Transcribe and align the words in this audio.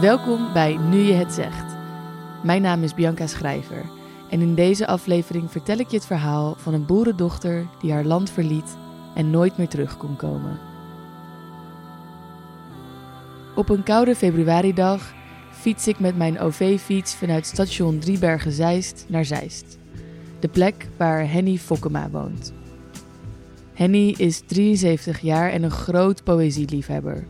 Welkom 0.00 0.52
bij 0.52 0.76
Nu 0.76 0.98
je 0.98 1.12
het 1.12 1.32
zegt. 1.32 1.76
Mijn 2.42 2.62
naam 2.62 2.82
is 2.82 2.94
Bianca 2.94 3.26
Schrijver 3.26 3.84
en 4.30 4.40
in 4.40 4.54
deze 4.54 4.86
aflevering 4.86 5.50
vertel 5.50 5.78
ik 5.78 5.90
je 5.90 5.96
het 5.96 6.06
verhaal 6.06 6.54
van 6.58 6.74
een 6.74 6.86
boerendochter 6.86 7.66
die 7.80 7.92
haar 7.92 8.04
land 8.04 8.30
verliet 8.30 8.76
en 9.14 9.30
nooit 9.30 9.56
meer 9.56 9.68
terug 9.68 9.96
kon 9.96 10.16
komen. 10.16 10.58
Op 13.54 13.68
een 13.68 13.82
koude 13.82 14.14
februaridag 14.14 15.12
fiets 15.50 15.88
ik 15.88 15.98
met 15.98 16.16
mijn 16.16 16.40
OV-fiets 16.40 17.14
vanuit 17.14 17.46
station 17.46 17.98
Driebergen-Zeist 17.98 19.04
naar 19.08 19.24
Zeist. 19.24 19.78
De 20.40 20.48
plek 20.48 20.88
waar 20.96 21.30
Henny 21.30 21.56
Fokkema 21.56 22.10
woont. 22.10 22.52
Henny 23.72 24.14
is 24.18 24.42
73 24.46 25.20
jaar 25.20 25.50
en 25.50 25.62
een 25.62 25.70
groot 25.70 26.24
poëzieliefhebber. 26.24 27.26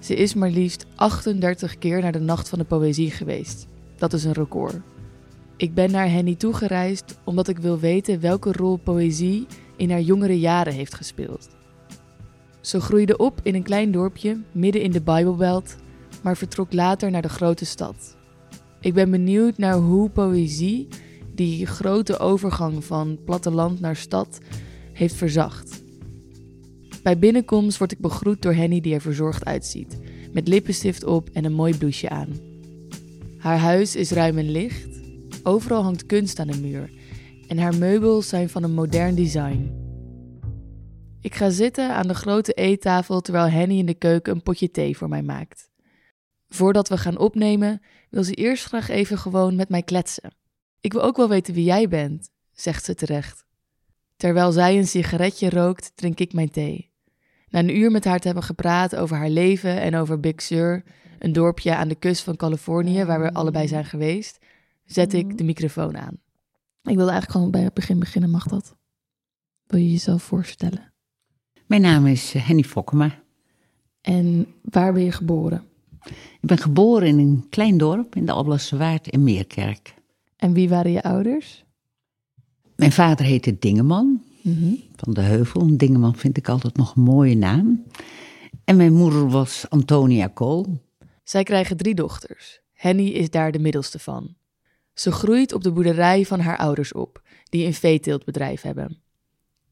Ze 0.00 0.14
is 0.14 0.34
maar 0.34 0.50
liefst 0.50 0.86
38 0.94 1.78
keer 1.78 2.00
naar 2.00 2.12
de 2.12 2.20
Nacht 2.20 2.48
van 2.48 2.58
de 2.58 2.64
Poëzie 2.64 3.10
geweest. 3.10 3.66
Dat 3.96 4.12
is 4.12 4.24
een 4.24 4.32
record. 4.32 4.76
Ik 5.56 5.74
ben 5.74 5.90
naar 5.90 6.10
Henny 6.10 6.34
toegereisd 6.34 7.18
omdat 7.24 7.48
ik 7.48 7.58
wil 7.58 7.78
weten 7.78 8.20
welke 8.20 8.52
rol 8.52 8.76
poëzie 8.76 9.46
in 9.76 9.90
haar 9.90 10.00
jongere 10.00 10.38
jaren 10.38 10.72
heeft 10.72 10.94
gespeeld. 10.94 11.48
Ze 12.60 12.80
groeide 12.80 13.16
op 13.16 13.40
in 13.42 13.54
een 13.54 13.62
klein 13.62 13.92
dorpje 13.92 14.40
midden 14.52 14.82
in 14.82 14.90
de 14.90 15.00
Bijbelbelt, 15.00 15.76
maar 16.22 16.36
vertrok 16.36 16.72
later 16.72 17.10
naar 17.10 17.22
de 17.22 17.28
grote 17.28 17.64
stad. 17.64 18.16
Ik 18.80 18.94
ben 18.94 19.10
benieuwd 19.10 19.58
naar 19.58 19.74
hoe 19.74 20.10
poëzie 20.10 20.88
die 21.34 21.66
grote 21.66 22.18
overgang 22.18 22.84
van 22.84 23.18
platteland 23.24 23.80
naar 23.80 23.96
stad 23.96 24.38
heeft 24.92 25.14
verzacht. 25.14 25.79
Bij 27.02 27.18
binnenkomst 27.18 27.78
word 27.78 27.92
ik 27.92 27.98
begroet 27.98 28.42
door 28.42 28.54
Henny 28.54 28.80
die 28.80 28.94
er 28.94 29.00
verzorgd 29.00 29.44
uitziet, 29.44 29.98
met 30.32 30.48
lippenstift 30.48 31.04
op 31.04 31.28
en 31.32 31.44
een 31.44 31.52
mooi 31.52 31.78
blouseje 31.78 32.08
aan. 32.08 32.38
Haar 33.38 33.58
huis 33.58 33.96
is 33.96 34.10
ruim 34.10 34.38
en 34.38 34.50
licht, 34.50 34.88
overal 35.42 35.82
hangt 35.82 36.06
kunst 36.06 36.38
aan 36.38 36.46
de 36.46 36.60
muur 36.60 36.90
en 37.48 37.58
haar 37.58 37.74
meubels 37.74 38.28
zijn 38.28 38.48
van 38.48 38.62
een 38.62 38.74
modern 38.74 39.14
design. 39.14 39.88
Ik 41.20 41.34
ga 41.34 41.50
zitten 41.50 41.94
aan 41.94 42.08
de 42.08 42.14
grote 42.14 42.52
eettafel 42.52 43.20
terwijl 43.20 43.46
Henny 43.46 43.78
in 43.78 43.86
de 43.86 43.94
keuken 43.94 44.32
een 44.32 44.42
potje 44.42 44.70
thee 44.70 44.96
voor 44.96 45.08
mij 45.08 45.22
maakt. 45.22 45.70
Voordat 46.48 46.88
we 46.88 46.98
gaan 46.98 47.18
opnemen, 47.18 47.82
wil 48.10 48.24
ze 48.24 48.34
eerst 48.34 48.64
graag 48.64 48.88
even 48.88 49.18
gewoon 49.18 49.56
met 49.56 49.68
mij 49.68 49.82
kletsen. 49.82 50.34
Ik 50.80 50.92
wil 50.92 51.02
ook 51.02 51.16
wel 51.16 51.28
weten 51.28 51.54
wie 51.54 51.64
jij 51.64 51.88
bent, 51.88 52.30
zegt 52.52 52.84
ze 52.84 52.94
terecht. 52.94 53.44
Terwijl 54.16 54.52
zij 54.52 54.78
een 54.78 54.86
sigaretje 54.86 55.50
rookt, 55.50 55.92
drink 55.94 56.20
ik 56.20 56.32
mijn 56.32 56.50
thee. 56.50 56.89
Na 57.50 57.58
een 57.58 57.76
uur 57.76 57.90
met 57.90 58.04
haar 58.04 58.18
te 58.18 58.26
hebben 58.26 58.44
gepraat 58.44 58.96
over 58.96 59.16
haar 59.16 59.30
leven 59.30 59.80
en 59.80 59.94
over 59.94 60.20
Big 60.20 60.42
Sur, 60.42 60.82
een 61.18 61.32
dorpje 61.32 61.76
aan 61.76 61.88
de 61.88 61.94
kust 61.94 62.22
van 62.22 62.36
Californië 62.36 63.04
waar 63.04 63.20
we 63.20 63.32
allebei 63.32 63.68
zijn 63.68 63.84
geweest, 63.84 64.38
zet 64.84 65.12
ik 65.12 65.38
de 65.38 65.44
microfoon 65.44 65.96
aan. 65.96 66.18
Ik 66.82 66.96
wilde 66.96 67.10
eigenlijk 67.10 67.30
gewoon 67.30 67.50
bij 67.50 67.62
het 67.62 67.74
begin 67.74 67.98
beginnen, 67.98 68.30
mag 68.30 68.46
dat? 68.46 68.76
Wil 69.66 69.80
je 69.80 69.90
jezelf 69.90 70.22
voorstellen? 70.22 70.92
Mijn 71.66 71.82
naam 71.82 72.06
is 72.06 72.34
eh, 72.34 72.46
Henny 72.46 72.62
Fokkema. 72.62 73.22
En 74.00 74.46
waar 74.62 74.92
ben 74.92 75.04
je 75.04 75.12
geboren? 75.12 75.64
Ik 76.40 76.48
ben 76.48 76.58
geboren 76.58 77.08
in 77.08 77.18
een 77.18 77.46
klein 77.50 77.78
dorp 77.78 78.16
in 78.16 78.26
de 78.26 78.32
Alblasse 78.32 78.76
Waard 78.76 79.08
in 79.08 79.24
Meerkerk. 79.24 79.94
En 80.36 80.52
wie 80.52 80.68
waren 80.68 80.90
je 80.90 81.02
ouders? 81.02 81.64
Mijn 82.76 82.92
vader 82.92 83.26
heette 83.26 83.58
Dingeman 83.58 84.22
Van 84.96 85.14
de 85.14 85.20
Heuvel. 85.20 85.76
Dingeman 85.76 86.16
vind 86.16 86.36
ik 86.36 86.48
altijd 86.48 86.76
nog 86.76 86.96
een 86.96 87.02
mooie 87.02 87.36
naam. 87.36 87.84
En 88.64 88.76
mijn 88.76 88.92
moeder 88.92 89.28
was 89.28 89.64
Antonia 89.68 90.26
Kool. 90.26 90.80
Zij 91.24 91.42
krijgen 91.42 91.76
drie 91.76 91.94
dochters. 91.94 92.60
Henny 92.72 93.08
is 93.08 93.30
daar 93.30 93.52
de 93.52 93.58
middelste 93.58 93.98
van. 93.98 94.34
Ze 94.94 95.12
groeit 95.12 95.52
op 95.52 95.62
de 95.62 95.72
boerderij 95.72 96.24
van 96.24 96.40
haar 96.40 96.56
ouders 96.56 96.92
op, 96.92 97.22
die 97.48 97.66
een 97.66 97.74
veeteeltbedrijf 97.74 98.62
hebben. 98.62 98.98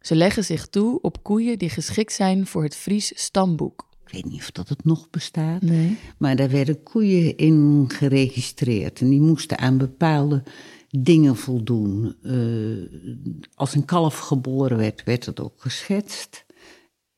Ze 0.00 0.14
leggen 0.14 0.44
zich 0.44 0.66
toe 0.66 1.00
op 1.00 1.22
koeien 1.22 1.58
die 1.58 1.68
geschikt 1.68 2.12
zijn 2.12 2.46
voor 2.46 2.62
het 2.62 2.76
Fries 2.76 3.12
stamboek. 3.14 3.88
Ik 4.06 4.12
weet 4.12 4.24
niet 4.24 4.40
of 4.40 4.50
dat 4.50 4.68
het 4.68 4.84
nog 4.84 5.10
bestaat. 5.10 5.62
Nee. 5.62 5.96
Maar 6.18 6.36
daar 6.36 6.50
werden 6.50 6.82
koeien 6.82 7.36
in 7.36 7.84
geregistreerd. 7.88 9.00
En 9.00 9.08
die 9.08 9.20
moesten 9.20 9.58
aan 9.58 9.78
bepaalde 9.78 10.42
dingen 10.88 11.36
voldoen. 11.36 12.16
Eh, 12.22 13.42
als 13.54 13.74
een 13.74 13.84
kalf 13.84 14.18
geboren 14.18 14.76
werd, 14.76 15.04
werd 15.04 15.26
het 15.26 15.40
ook 15.40 15.54
geschetst. 15.56 16.46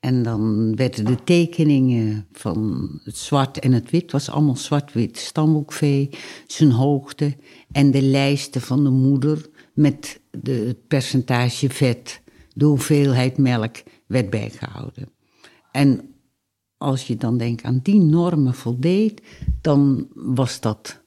En 0.01 0.23
dan 0.23 0.77
werden 0.77 1.05
de 1.05 1.25
tekeningen 1.25 2.27
van 2.33 2.89
het 3.05 3.17
zwart 3.17 3.59
en 3.59 3.73
het 3.73 3.91
wit, 3.91 4.13
was 4.13 4.31
allemaal 4.31 4.57
zwart-wit 4.57 5.17
stamboekvee, 5.17 6.11
zijn 6.47 6.71
hoogte 6.71 7.37
en 7.73 7.91
de 7.91 8.03
lijsten 8.03 8.61
van 8.61 8.85
de 8.85 8.91
moeder 8.91 9.49
met 9.75 10.21
de, 10.31 10.53
het 10.53 10.87
percentage 10.87 11.71
vet, 11.71 12.23
de 12.55 12.65
hoeveelheid 12.65 13.39
melk 13.39 13.83
werd 14.07 14.31
bijgehouden. 14.31 15.09
En 15.73 16.15
als 16.77 17.07
je 17.07 17.17
dan 17.17 17.39
denkt 17.39 17.63
aan 17.63 17.81
die 17.83 18.01
normen 18.01 18.55
voldeed, 18.55 19.23
dan 19.61 20.09
was 20.15 20.61
dat 20.61 21.01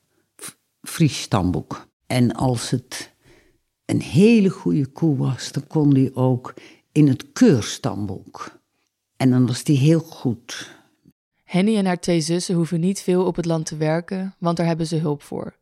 Fries 0.81 1.21
stamboek. 1.21 1.87
En 2.13 2.33
als 2.33 2.69
het 2.69 3.13
een 3.85 4.01
hele 4.01 4.49
goede 4.49 4.85
koe 4.85 5.17
was, 5.17 5.51
dan 5.51 5.67
kon 5.67 5.93
die 5.93 6.15
ook 6.15 6.53
in 6.91 7.07
het 7.07 7.25
keurstamboek. 7.31 8.59
En 9.17 9.29
dan 9.29 9.45
was 9.47 9.63
die 9.63 9.77
heel 9.77 9.99
goed. 9.99 10.75
Henny 11.43 11.77
en 11.77 11.85
haar 11.85 11.99
twee 11.99 12.21
zussen 12.21 12.55
hoeven 12.55 12.79
niet 12.79 12.99
veel 12.99 13.25
op 13.25 13.35
het 13.35 13.45
land 13.45 13.65
te 13.65 13.77
werken, 13.77 14.35
want 14.37 14.57
daar 14.57 14.65
hebben 14.65 14.87
ze 14.87 14.95
hulp 14.95 15.21
voor. 15.21 15.55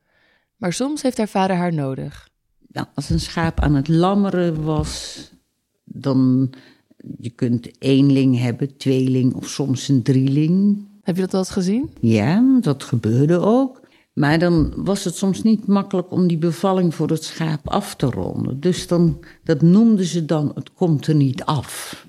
Maar 0.55 0.73
soms 0.73 1.01
heeft 1.01 1.17
haar 1.17 1.27
vader 1.27 1.55
haar 1.55 1.73
nodig. 1.73 2.29
Nou, 2.67 2.87
als 2.95 3.09
een 3.09 3.19
schaap 3.19 3.59
aan 3.59 3.75
het 3.75 3.87
lammeren 3.87 4.63
was, 4.63 5.31
dan 5.83 6.49
je 7.19 7.29
kunt 7.29 7.81
eenling 7.81 8.39
hebben, 8.39 8.77
tweeling 8.77 9.33
of 9.33 9.47
soms 9.47 9.87
een 9.87 10.03
drieling. 10.03 10.87
Heb 11.01 11.15
je 11.15 11.21
dat 11.21 11.31
wel 11.31 11.41
eens 11.41 11.49
gezien? 11.49 11.89
Ja, 11.99 12.59
dat 12.61 12.83
gebeurde 12.83 13.39
ook. 13.39 13.80
Maar 14.13 14.39
dan 14.39 14.73
was 14.75 15.03
het 15.03 15.15
soms 15.15 15.43
niet 15.43 15.67
makkelijk 15.67 16.11
om 16.11 16.27
die 16.27 16.37
bevalling 16.37 16.95
voor 16.95 17.09
het 17.09 17.23
schaap 17.23 17.69
af 17.69 17.95
te 17.95 18.05
ronden. 18.05 18.59
Dus 18.59 18.87
dan, 18.87 19.19
dat 19.43 19.61
noemden 19.61 20.05
ze 20.05 20.25
dan, 20.25 20.51
het 20.55 20.73
komt 20.73 21.07
er 21.07 21.15
niet 21.15 21.43
af. 21.43 22.05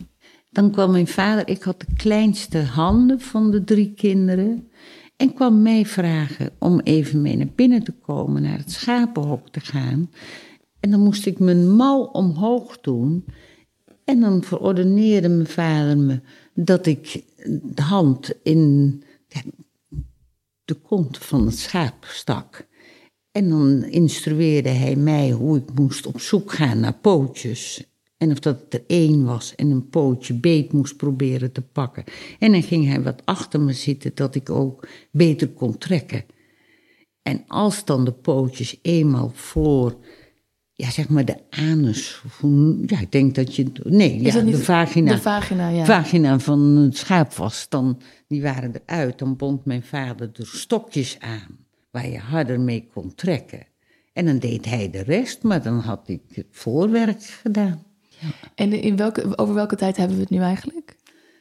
Dan 0.50 0.70
kwam 0.70 0.90
mijn 0.90 1.06
vader, 1.06 1.48
ik 1.48 1.62
had 1.62 1.80
de 1.80 1.94
kleinste 1.96 2.58
handen 2.58 3.20
van 3.20 3.50
de 3.50 3.64
drie 3.64 3.94
kinderen. 3.94 4.68
En 5.16 5.34
kwam 5.34 5.62
mij 5.62 5.86
vragen 5.86 6.50
om 6.58 6.80
even 6.80 7.22
mee 7.22 7.36
naar 7.36 7.52
binnen 7.54 7.82
te 7.82 7.92
komen, 7.92 8.42
naar 8.42 8.58
het 8.58 8.72
schapenhok 8.72 9.48
te 9.48 9.60
gaan. 9.60 10.10
En 10.80 10.90
dan 10.90 11.00
moest 11.00 11.26
ik 11.26 11.38
mijn 11.38 11.70
mouw 11.70 12.02
omhoog 12.02 12.80
doen. 12.80 13.24
En 14.04 14.20
dan 14.20 14.42
verordeneerde 14.42 15.28
mijn 15.28 15.46
vader 15.46 15.98
me 15.98 16.20
dat 16.54 16.86
ik 16.86 17.24
de 17.62 17.82
hand 17.82 18.32
in 18.42 19.02
de 20.64 20.74
kont 20.74 21.18
van 21.18 21.46
het 21.46 21.58
schaap 21.58 22.04
stak. 22.04 22.66
En 23.32 23.48
dan 23.48 23.84
instrueerde 23.84 24.68
hij 24.68 24.96
mij 24.96 25.30
hoe 25.30 25.56
ik 25.56 25.74
moest 25.74 26.06
op 26.06 26.20
zoek 26.20 26.52
gaan 26.52 26.80
naar 26.80 26.98
pootjes. 27.00 27.86
En 28.16 28.30
of 28.30 28.38
dat 28.38 28.58
er 28.68 28.84
één 28.86 29.24
was 29.24 29.54
en 29.54 29.70
een 29.70 29.88
pootje 29.88 30.34
beet 30.34 30.72
moest 30.72 30.96
proberen 30.96 31.52
te 31.52 31.62
pakken. 31.62 32.04
En 32.38 32.52
dan 32.52 32.62
ging 32.62 32.86
hij 32.86 33.02
wat 33.02 33.22
achter 33.24 33.60
me 33.60 33.72
zitten 33.72 34.12
dat 34.14 34.34
ik 34.34 34.50
ook 34.50 34.88
beter 35.10 35.48
kon 35.48 35.78
trekken. 35.78 36.24
En 37.22 37.44
als 37.46 37.84
dan 37.84 38.04
de 38.04 38.12
pootjes 38.12 38.78
eenmaal 38.82 39.30
voor, 39.34 39.96
ja 40.72 40.90
zeg 40.90 41.08
maar 41.08 41.24
de 41.24 41.36
anus, 41.50 42.22
ja 42.86 43.00
ik 43.00 43.12
denk 43.12 43.34
dat 43.34 43.56
je, 43.56 43.66
nee, 43.82 44.20
Is 44.20 44.34
ja, 44.34 44.40
de 44.40 44.58
vagina 44.58 45.14
De 45.14 45.20
vagina, 45.20 45.68
ja. 45.68 45.84
vagina 45.84 46.38
van 46.38 46.60
het 46.60 46.96
schaap 46.96 47.34
was, 47.34 47.66
dan, 47.68 48.00
die 48.28 48.42
waren 48.42 48.72
eruit. 48.86 49.18
Dan 49.18 49.36
bond 49.36 49.64
mijn 49.64 49.82
vader 49.82 50.30
er 50.32 50.46
stokjes 50.46 51.16
aan, 51.18 51.58
waar 51.90 52.08
je 52.08 52.18
harder 52.18 52.60
mee 52.60 52.88
kon 52.92 53.14
trekken. 53.14 53.66
En 54.12 54.26
dan 54.26 54.38
deed 54.38 54.64
hij 54.64 54.90
de 54.90 55.02
rest, 55.02 55.42
maar 55.42 55.62
dan 55.62 55.78
had 55.78 56.08
ik 56.08 56.20
het 56.32 56.46
voorwerk 56.50 57.22
gedaan. 57.22 57.82
En 58.54 58.72
in 58.72 58.96
welke, 58.96 59.38
over 59.38 59.54
welke 59.54 59.76
tijd 59.76 59.96
hebben 59.96 60.16
we 60.16 60.22
het 60.22 60.30
nu 60.30 60.38
eigenlijk? 60.38 60.96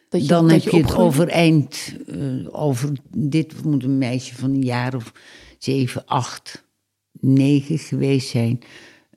Dat 0.10 0.28
dan 0.28 0.48
dat 0.48 0.52
heb 0.52 0.62
je 0.62 0.78
het 0.78 0.86
opgroeide? 0.86 1.04
over 1.04 1.28
eind, 1.28 1.96
eh, 2.08 2.18
over 2.52 2.92
dit 3.18 3.64
moet 3.64 3.84
een 3.84 3.98
meisje 3.98 4.36
van 4.36 4.50
een 4.50 4.64
jaar 4.64 4.96
of 4.96 5.14
zeven, 5.58 6.06
acht, 6.06 6.66
negen 7.12 7.78
geweest 7.78 8.30
zijn. 8.30 8.60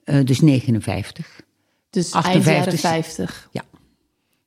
Eh, 0.05 0.25
dus 0.25 0.41
59. 0.41 1.41
Dus 1.89 2.11
eind 2.11 2.25
58. 2.25 2.81
jaren 2.81 3.03
50. 3.03 3.49
Ja. 3.51 3.63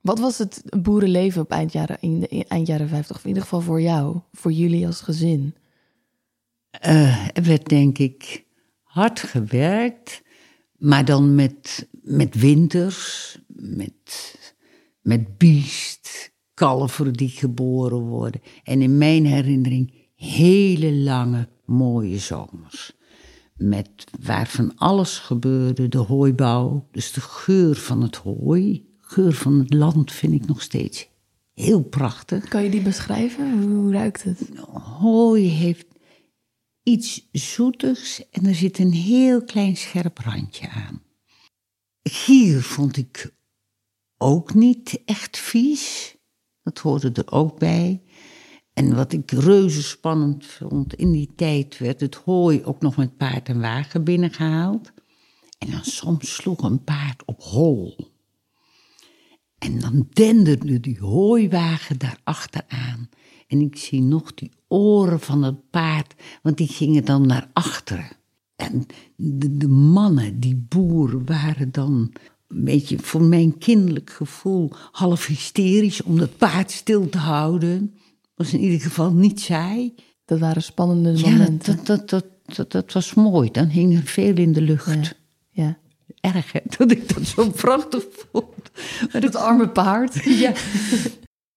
Wat 0.01 0.19
was 0.19 0.39
het 0.39 0.63
boerenleven 0.83 1.43
op 1.43 1.51
eind 1.51 1.73
jaren, 1.73 1.97
in 2.01 2.21
de 2.21 2.45
eind 2.49 2.67
jaren 2.67 2.89
50? 2.89 3.17
Of 3.17 3.23
in 3.23 3.29
ieder 3.29 3.43
geval 3.43 3.61
voor 3.61 3.81
jou, 3.81 4.21
voor 4.33 4.53
jullie 4.53 4.87
als 4.87 5.01
gezin? 5.01 5.55
Eh, 6.71 7.37
er 7.37 7.43
werd 7.43 7.69
denk 7.69 7.99
ik 7.99 8.45
hard 8.83 9.21
gewerkt, 9.21 10.23
maar 10.77 11.05
dan 11.05 11.35
met, 11.35 11.89
met 12.03 12.35
winters, 12.35 13.39
met, 13.47 14.35
met 15.01 15.39
biest, 15.39 16.33
kalveren 16.55 17.13
die 17.13 17.29
geboren 17.29 18.01
worden. 18.01 18.41
En 18.63 18.83
in 18.83 18.99
mijn 18.99 19.27
herinnering 19.27 19.93
hele 20.15 20.93
lange, 20.93 21.49
mooie 21.65 22.19
zomers. 22.19 22.98
Met 23.59 24.05
waar 24.21 24.49
van 24.49 24.77
alles 24.77 25.19
gebeurde, 25.19 25.89
de 25.89 25.99
hooibouw, 25.99 26.89
dus 26.91 27.13
de 27.13 27.21
geur 27.21 27.77
van 27.77 28.03
het 28.03 28.17
hooi, 28.17 28.89
geur 28.99 29.33
van 29.33 29.59
het 29.59 29.75
land 29.75 30.13
vind 30.13 30.33
ik 30.33 30.47
nog 30.47 30.63
steeds 30.63 31.09
heel 31.55 31.83
prachtig. 31.83 32.49
Kan 32.49 32.63
je 32.63 32.71
die 32.71 32.83
beschrijven? 32.83 33.63
Hoe 33.63 33.93
ruikt 33.93 34.23
het? 34.23 34.41
Hooi 34.99 35.49
heeft 35.49 35.87
iets 36.83 37.29
zoetigs 37.33 38.31
en 38.31 38.47
er 38.47 38.55
zit 38.55 38.79
een 38.79 38.93
heel 38.93 39.45
klein 39.45 39.77
scherp 39.77 40.19
randje 40.19 40.69
aan. 40.69 41.03
Gier 42.03 42.63
vond 42.63 42.97
ik 42.97 43.35
ook 44.17 44.55
niet 44.55 45.01
echt 45.05 45.39
vies. 45.39 46.17
Dat 46.63 46.79
hoorde 46.79 47.13
er 47.13 47.33
ook 47.33 47.59
bij. 47.59 48.03
En 48.79 48.95
wat 48.95 49.13
ik 49.13 49.31
reuze 49.31 49.83
spannend 49.83 50.47
vond, 50.47 50.95
in 50.95 51.13
die 51.13 51.31
tijd 51.37 51.79
werd 51.79 52.01
het 52.01 52.15
hooi 52.15 52.65
ook 52.65 52.81
nog 52.81 52.97
met 52.97 53.17
paard 53.17 53.49
en 53.49 53.61
wagen 53.61 54.05
binnengehaald. 54.05 54.93
En 55.59 55.71
dan 55.71 55.85
soms 55.85 56.35
sloeg 56.35 56.63
een 56.63 56.85
paard 56.85 57.23
op 57.25 57.43
hol. 57.43 58.11
En 59.59 59.81
dan 59.81 60.09
denderde 60.13 60.81
die 60.81 60.99
hooiwagen 60.99 61.99
daarachteraan. 61.99 63.09
En 63.47 63.61
ik 63.61 63.77
zie 63.77 64.03
nog 64.03 64.35
die 64.35 64.51
oren 64.69 65.21
van 65.21 65.43
het 65.43 65.71
paard, 65.71 66.15
want 66.43 66.57
die 66.57 66.69
gingen 66.69 67.05
dan 67.05 67.27
naar 67.27 67.51
achteren. 67.53 68.09
En 68.57 68.87
de, 69.17 69.69
mannen, 69.69 70.41
die 70.41 70.67
boeren, 70.69 71.27
waren 71.27 71.73
dan 71.73 72.13
een 72.49 72.65
beetje 72.65 72.99
voor 72.99 73.23
mijn 73.23 73.59
kinderlijk 73.59 74.11
gevoel 74.11 74.71
half 74.93 75.27
hysterisch 75.27 76.03
om 76.03 76.19
dat 76.19 76.37
paard 76.37 76.71
stil 76.71 77.09
te 77.09 77.19
houden. 77.19 77.95
Was 78.39 78.53
in 78.53 78.61
ieder 78.61 78.81
geval 78.81 79.13
niet 79.13 79.41
saai. 79.41 79.95
Dat 80.25 80.39
waren 80.39 80.63
spannende 80.63 81.21
momenten. 81.21 81.77
Ja, 81.77 81.83
dat, 81.85 82.09
dat, 82.09 82.27
dat, 82.45 82.71
dat, 82.71 82.93
was 82.93 83.15
mooi. 83.15 83.51
Dan 83.51 83.67
hing 83.67 83.97
er 83.97 84.03
veel 84.03 84.37
in 84.37 84.53
de 84.53 84.61
lucht. 84.61 85.15
Ja. 85.51 85.79
Erg 86.21 86.53
hè, 86.53 86.61
dat 86.77 86.91
ik 86.91 87.15
dat 87.15 87.27
zo 87.27 87.51
prachtig 87.51 88.05
vond. 88.11 88.71
Maar 89.13 89.21
dat 89.21 89.37
arme 89.37 89.69
paard. 89.69 90.25
Ja. 90.43 90.53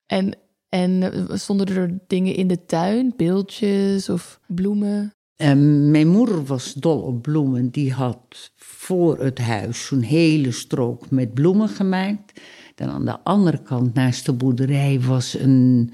en, 0.05 0.37
en 0.69 1.27
stonden 1.39 1.67
er 1.67 1.99
dingen 2.07 2.35
in 2.35 2.47
de 2.47 2.65
tuin, 2.65 3.13
beeldjes 3.15 4.09
of 4.09 4.39
bloemen? 4.47 5.13
En 5.41 5.91
mijn 5.91 6.07
moeder 6.07 6.45
was 6.45 6.73
dol 6.73 6.99
op 7.01 7.21
bloemen. 7.21 7.69
Die 7.69 7.93
had 7.93 8.51
voor 8.55 9.19
het 9.19 9.39
huis 9.39 9.85
zo'n 9.85 10.01
hele 10.01 10.51
strook 10.51 11.09
met 11.09 11.33
bloemen 11.33 11.69
gemaakt. 11.69 12.41
Dan 12.75 12.89
aan 12.89 13.05
de 13.05 13.19
andere 13.23 13.61
kant, 13.61 13.93
naast 13.93 14.25
de 14.25 14.33
boerderij, 14.33 14.99
was 14.99 15.39
een. 15.39 15.93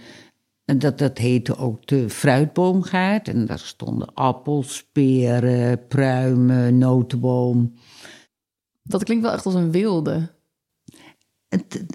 Dat, 0.76 0.98
dat 0.98 1.18
heette 1.18 1.58
ook 1.58 1.88
de 1.88 2.10
fruitboomgaard. 2.10 3.28
En 3.28 3.46
daar 3.46 3.60
stonden 3.60 4.14
appels, 4.14 4.84
peren, 4.92 5.88
pruimen, 5.88 6.78
notenboom. 6.78 7.74
Dat 8.84 9.04
klinkt 9.04 9.24
wel 9.24 9.34
echt 9.34 9.46
als 9.46 9.56
een 9.56 9.72
wilde. 9.72 10.36
Het, 11.50 11.86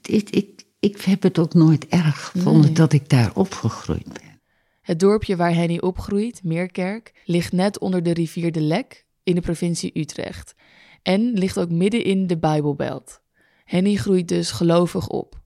het, 0.00 0.36
ik, 0.36 0.64
ik 0.80 1.00
heb 1.00 1.22
het 1.22 1.38
ook 1.38 1.54
nooit 1.54 1.86
erg 1.86 2.24
gevonden 2.24 2.74
dat 2.74 2.92
ik 2.92 3.08
daar 3.08 3.30
opgegroeid 3.34 4.12
ben. 4.12 4.40
Het 4.80 5.00
dorpje 5.00 5.36
waar 5.36 5.54
Henny 5.54 5.78
opgroeit, 5.78 6.44
Meerkerk, 6.44 7.22
ligt 7.24 7.52
net 7.52 7.78
onder 7.78 8.02
de 8.02 8.12
rivier 8.12 8.52
de 8.52 8.60
Lek 8.60 9.06
in 9.22 9.34
de 9.34 9.40
provincie 9.40 9.98
Utrecht. 9.98 10.54
En 11.02 11.32
ligt 11.32 11.58
ook 11.58 11.70
midden 11.70 12.04
in 12.04 12.26
de 12.26 12.38
Bijbelbelt. 12.38 13.20
Henny 13.64 13.96
groeit 13.96 14.28
dus 14.28 14.50
gelovig 14.50 15.08
op. 15.08 15.39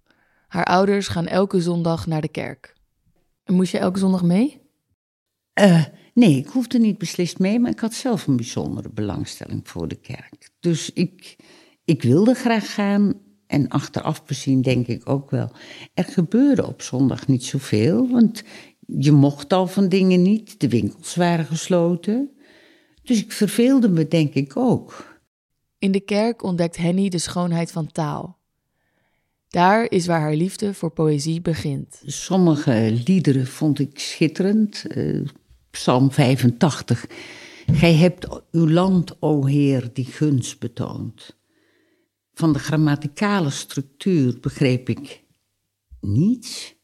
Haar 0.54 0.64
ouders 0.64 1.08
gaan 1.08 1.26
elke 1.26 1.60
zondag 1.60 2.06
naar 2.06 2.20
de 2.20 2.28
kerk. 2.28 2.74
En 3.44 3.54
moest 3.54 3.72
je 3.72 3.78
elke 3.78 3.98
zondag 3.98 4.22
mee? 4.22 4.60
Uh, 5.60 5.84
nee, 6.14 6.36
ik 6.36 6.46
hoefde 6.46 6.78
niet 6.78 6.98
beslist 6.98 7.38
mee, 7.38 7.58
maar 7.60 7.70
ik 7.70 7.80
had 7.80 7.94
zelf 7.94 8.26
een 8.26 8.36
bijzondere 8.36 8.90
belangstelling 8.90 9.68
voor 9.68 9.88
de 9.88 10.00
kerk. 10.00 10.50
Dus 10.60 10.92
ik, 10.92 11.36
ik 11.84 12.02
wilde 12.02 12.34
graag 12.34 12.74
gaan 12.74 13.14
en 13.46 13.68
achteraf 13.68 14.24
bezien 14.24 14.62
denk 14.62 14.86
ik 14.86 15.08
ook 15.08 15.30
wel. 15.30 15.50
Er 15.94 16.04
gebeurde 16.04 16.66
op 16.66 16.82
zondag 16.82 17.26
niet 17.26 17.44
zoveel, 17.44 18.08
want 18.08 18.42
je 18.86 19.12
mocht 19.12 19.52
al 19.52 19.66
van 19.66 19.88
dingen 19.88 20.22
niet. 20.22 20.60
De 20.60 20.68
winkels 20.68 21.14
waren 21.14 21.44
gesloten. 21.44 22.30
Dus 23.02 23.22
ik 23.22 23.32
verveelde 23.32 23.88
me, 23.88 24.08
denk 24.08 24.34
ik 24.34 24.56
ook. 24.56 25.20
In 25.78 25.92
de 25.92 26.00
kerk 26.00 26.42
ontdekt 26.42 26.76
Henny 26.76 27.08
de 27.08 27.18
schoonheid 27.18 27.72
van 27.72 27.92
taal. 27.92 28.42
Daar 29.54 29.90
is 29.90 30.06
waar 30.06 30.20
haar 30.20 30.34
liefde 30.34 30.74
voor 30.74 30.90
poëzie 30.90 31.40
begint. 31.40 32.02
Sommige 32.06 33.02
liederen 33.06 33.46
vond 33.46 33.78
ik 33.78 33.98
schitterend. 33.98 34.84
Uh, 34.96 35.26
Psalm 35.70 36.10
85. 36.10 37.06
Gij 37.66 37.94
hebt 37.94 38.26
uw 38.50 38.68
land, 38.68 39.16
o 39.22 39.46
Heer, 39.46 39.90
die 39.92 40.04
gunst 40.04 40.58
betoond. 40.58 41.36
Van 42.32 42.52
de 42.52 42.58
grammaticale 42.58 43.50
structuur 43.50 44.40
begreep 44.40 44.88
ik 44.88 45.24
niets. 46.00 46.74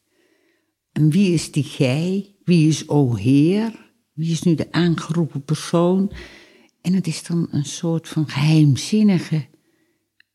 En 0.92 1.10
wie 1.10 1.32
is 1.32 1.52
die 1.52 1.64
gij? 1.64 2.34
Wie 2.44 2.68
is 2.68 2.88
o 2.88 3.14
Heer? 3.14 3.92
Wie 4.12 4.30
is 4.30 4.42
nu 4.42 4.54
de 4.54 4.72
aangeroepen 4.72 5.44
persoon? 5.44 6.12
En 6.80 6.92
het 6.92 7.06
is 7.06 7.22
dan 7.22 7.48
een 7.50 7.64
soort 7.64 8.08
van 8.08 8.28
geheimzinnige 8.28 9.46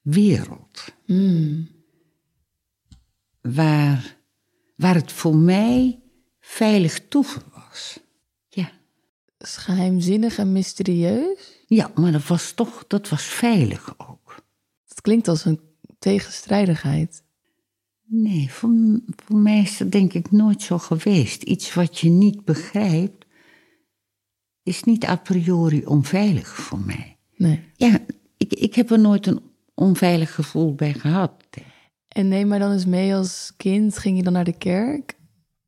wereld. 0.01 0.95
Hmm. 1.05 1.74
Waar, 3.53 4.17
waar 4.75 4.95
het 4.95 5.11
voor 5.11 5.35
mij 5.35 5.99
veilig 6.39 7.07
toeven 7.07 7.41
was. 7.53 7.99
Ja. 8.47 8.71
Geheimzinnig 9.37 10.37
en 10.37 10.51
mysterieus? 10.51 11.63
Ja, 11.67 11.91
maar 11.95 12.11
dat 12.11 12.27
was 12.27 12.51
toch, 12.51 12.83
dat 12.87 13.09
was 13.09 13.23
veilig 13.23 13.93
ook. 13.97 14.35
Het 14.87 15.01
klinkt 15.01 15.27
als 15.27 15.45
een 15.45 15.59
tegenstrijdigheid. 15.99 17.23
Nee, 18.03 18.51
voor, 18.51 18.69
voor 19.25 19.37
mij 19.37 19.61
is 19.61 19.77
dat 19.77 19.91
denk 19.91 20.13
ik 20.13 20.31
nooit 20.31 20.61
zo 20.61 20.77
geweest. 20.77 21.43
Iets 21.43 21.73
wat 21.73 21.99
je 21.99 22.09
niet 22.09 22.45
begrijpt, 22.45 23.25
is 24.63 24.83
niet 24.83 25.05
a 25.05 25.15
priori 25.15 25.85
onveilig 25.85 26.47
voor 26.47 26.79
mij. 26.79 27.17
Nee. 27.35 27.63
Ja, 27.75 27.99
ik, 28.37 28.53
ik 28.53 28.75
heb 28.75 28.91
er 28.91 28.99
nooit 28.99 29.27
een 29.27 29.41
onveilig 29.73 30.33
gevoel 30.33 30.75
bij 30.75 30.93
gehad. 30.93 31.43
En 32.15 32.27
neem 32.27 32.47
maar 32.47 32.59
dan 32.59 32.71
eens 32.71 32.85
mee 32.85 33.15
als 33.15 33.53
kind, 33.57 33.97
ging 33.97 34.17
je 34.17 34.23
dan 34.23 34.33
naar 34.33 34.43
de 34.43 34.57
kerk? 34.57 35.17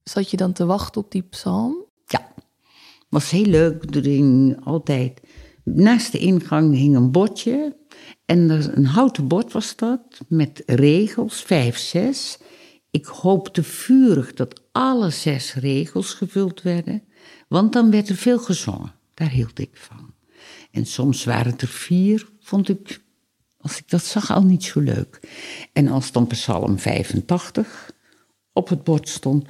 Zat 0.04 0.32
je 0.32 0.38
dan 0.38 0.54
te 0.54 0.66
wachten 0.66 1.02
op 1.02 1.12
die 1.12 1.22
psalm? 1.22 1.86
Ja, 2.06 2.34
was 3.10 3.30
heel 3.30 3.46
leuk. 3.46 3.86
Altijd, 4.64 5.22
naast 5.64 6.12
de 6.12 6.18
ingang 6.18 6.76
hing 6.76 6.96
een 6.96 7.12
bordje 7.12 7.78
en 8.26 8.50
een 8.78 8.86
houten 8.86 9.28
bord 9.28 9.52
was 9.52 9.76
dat, 9.76 10.02
met 10.28 10.64
regels, 10.66 11.42
vijf, 11.42 11.78
zes. 11.78 12.38
Ik 12.92 13.06
hoopte 13.06 13.64
vurig 13.64 14.34
dat 14.34 14.62
alle 14.72 15.10
zes 15.10 15.54
regels 15.54 16.14
gevuld 16.14 16.62
werden, 16.62 17.04
want 17.48 17.74
dan 17.74 17.92
werd 17.92 18.10
er 18.10 18.16
veel 18.16 18.40
gezongen. 18.40 18.94
Daar 19.14 19.30
hield 19.30 19.60
ik 19.60 19.72
van. 19.74 20.14
En 20.72 20.86
soms 20.86 21.24
waren 21.24 21.52
het 21.52 21.62
er 21.62 21.68
vier, 21.68 22.28
vond 22.40 22.70
ik, 22.70 23.02
als 23.68 23.78
ik 23.78 23.90
dat 23.90 24.04
zag, 24.04 24.32
al 24.32 24.44
niet 24.44 24.64
zo 24.64 24.80
leuk. 24.80 25.20
En 25.74 25.88
als 25.88 26.12
dan 26.12 26.28
Psalm 26.28 26.80
85 26.80 27.92
op 28.54 28.70
het 28.70 28.84
bord 28.84 29.10
stond, 29.10 29.50